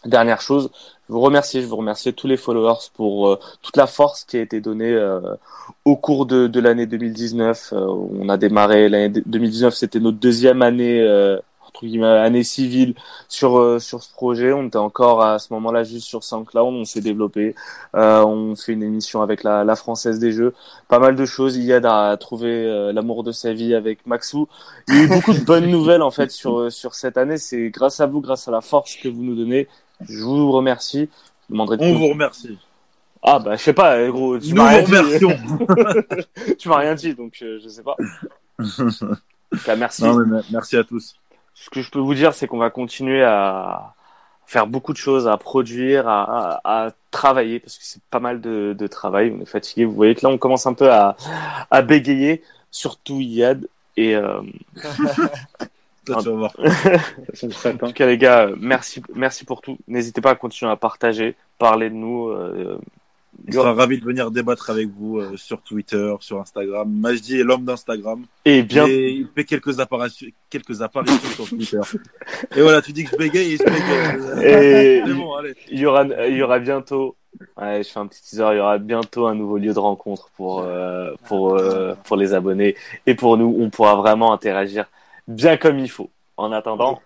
[0.05, 0.69] Dernière chose,
[1.07, 4.35] je vous remercie, je vous remercie tous les followers pour euh, toute la force qui
[4.35, 5.21] a été donnée euh,
[5.85, 7.71] au cours de, de l'année 2019.
[7.71, 7.85] Euh,
[8.19, 12.95] on a démarré l'année 2019, c'était notre deuxième année euh, entre guillemets année civile
[13.29, 14.51] sur euh, sur ce projet.
[14.51, 17.55] On était encore à ce moment-là juste sur SoundCloud, on s'est développé,
[17.95, 20.53] Euh, on fait une émission avec la, la française des jeux,
[20.89, 21.55] pas mal de choses.
[21.57, 24.47] Iyad a trouvé l'amour de sa vie avec Maxou.
[24.89, 27.37] Il y a eu beaucoup de bonnes nouvelles en fait sur sur cette année.
[27.37, 29.67] C'est grâce à vous, grâce à la force que vous nous donnez.
[30.09, 31.09] Je vous remercie.
[31.49, 32.57] Je demanderai de On vous remercie.
[33.21, 34.37] Ah bah je sais pas, eh, gros.
[34.37, 34.97] Tu Nous m'as rien vous dit.
[35.25, 35.37] remercions.
[36.59, 37.95] tu m'as rien dit, donc euh, je sais pas.
[38.59, 40.03] En tout cas, merci.
[40.03, 41.15] Non, mais me- merci à tous.
[41.53, 43.93] Ce que je peux vous dire, c'est qu'on va continuer à
[44.45, 48.41] faire beaucoup de choses, à produire, à, à, à travailler, parce que c'est pas mal
[48.41, 49.33] de, de travail.
[49.37, 49.85] On est fatigué.
[49.85, 51.15] Vous voyez que là, on commence un peu à,
[51.71, 52.43] à bégayer.
[52.71, 53.67] surtout Yad.
[53.95, 54.41] Et euh,
[56.05, 56.53] Toi, tu vas voir.
[57.33, 59.77] Serait en tout cas, les gars, euh, merci, merci pour tout.
[59.87, 62.27] N'hésitez pas à continuer à partager, parler de nous.
[62.29, 62.77] euh,
[63.47, 66.89] On sera ravi de venir débattre avec vous euh, sur Twitter, sur Instagram.
[66.91, 68.25] Majdi est l'homme d'Instagram.
[68.45, 71.79] et bien, Et il fait quelques apparitions, quelques apparitions sur Twitter.
[72.55, 74.45] Et voilà, tu dis que je bégaye et je bégaye.
[74.45, 75.55] Et- C'est bon, allez.
[75.71, 77.15] il y aura, il y aura bientôt.
[77.59, 78.49] Ouais, je fais un petit teaser.
[78.51, 82.33] Il y aura bientôt un nouveau lieu de rencontre pour euh, pour euh, pour les
[82.35, 82.75] abonnés
[83.07, 83.55] et pour nous.
[83.59, 84.85] On pourra vraiment interagir
[85.27, 86.09] bien comme il faut.
[86.37, 86.99] En attendant,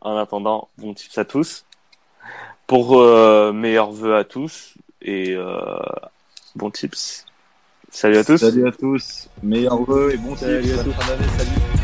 [0.00, 1.64] en attendant, bon tips à tous.
[2.66, 5.78] Pour euh, meilleurs vœux à tous et euh,
[6.56, 7.24] bon tips.
[7.90, 8.38] Salut à tous.
[8.38, 9.28] Salut à tous.
[9.42, 10.78] Meilleurs vœux et bon Salut tips.
[10.80, 10.92] à tous.
[10.92, 11.75] Fin d'année, salut.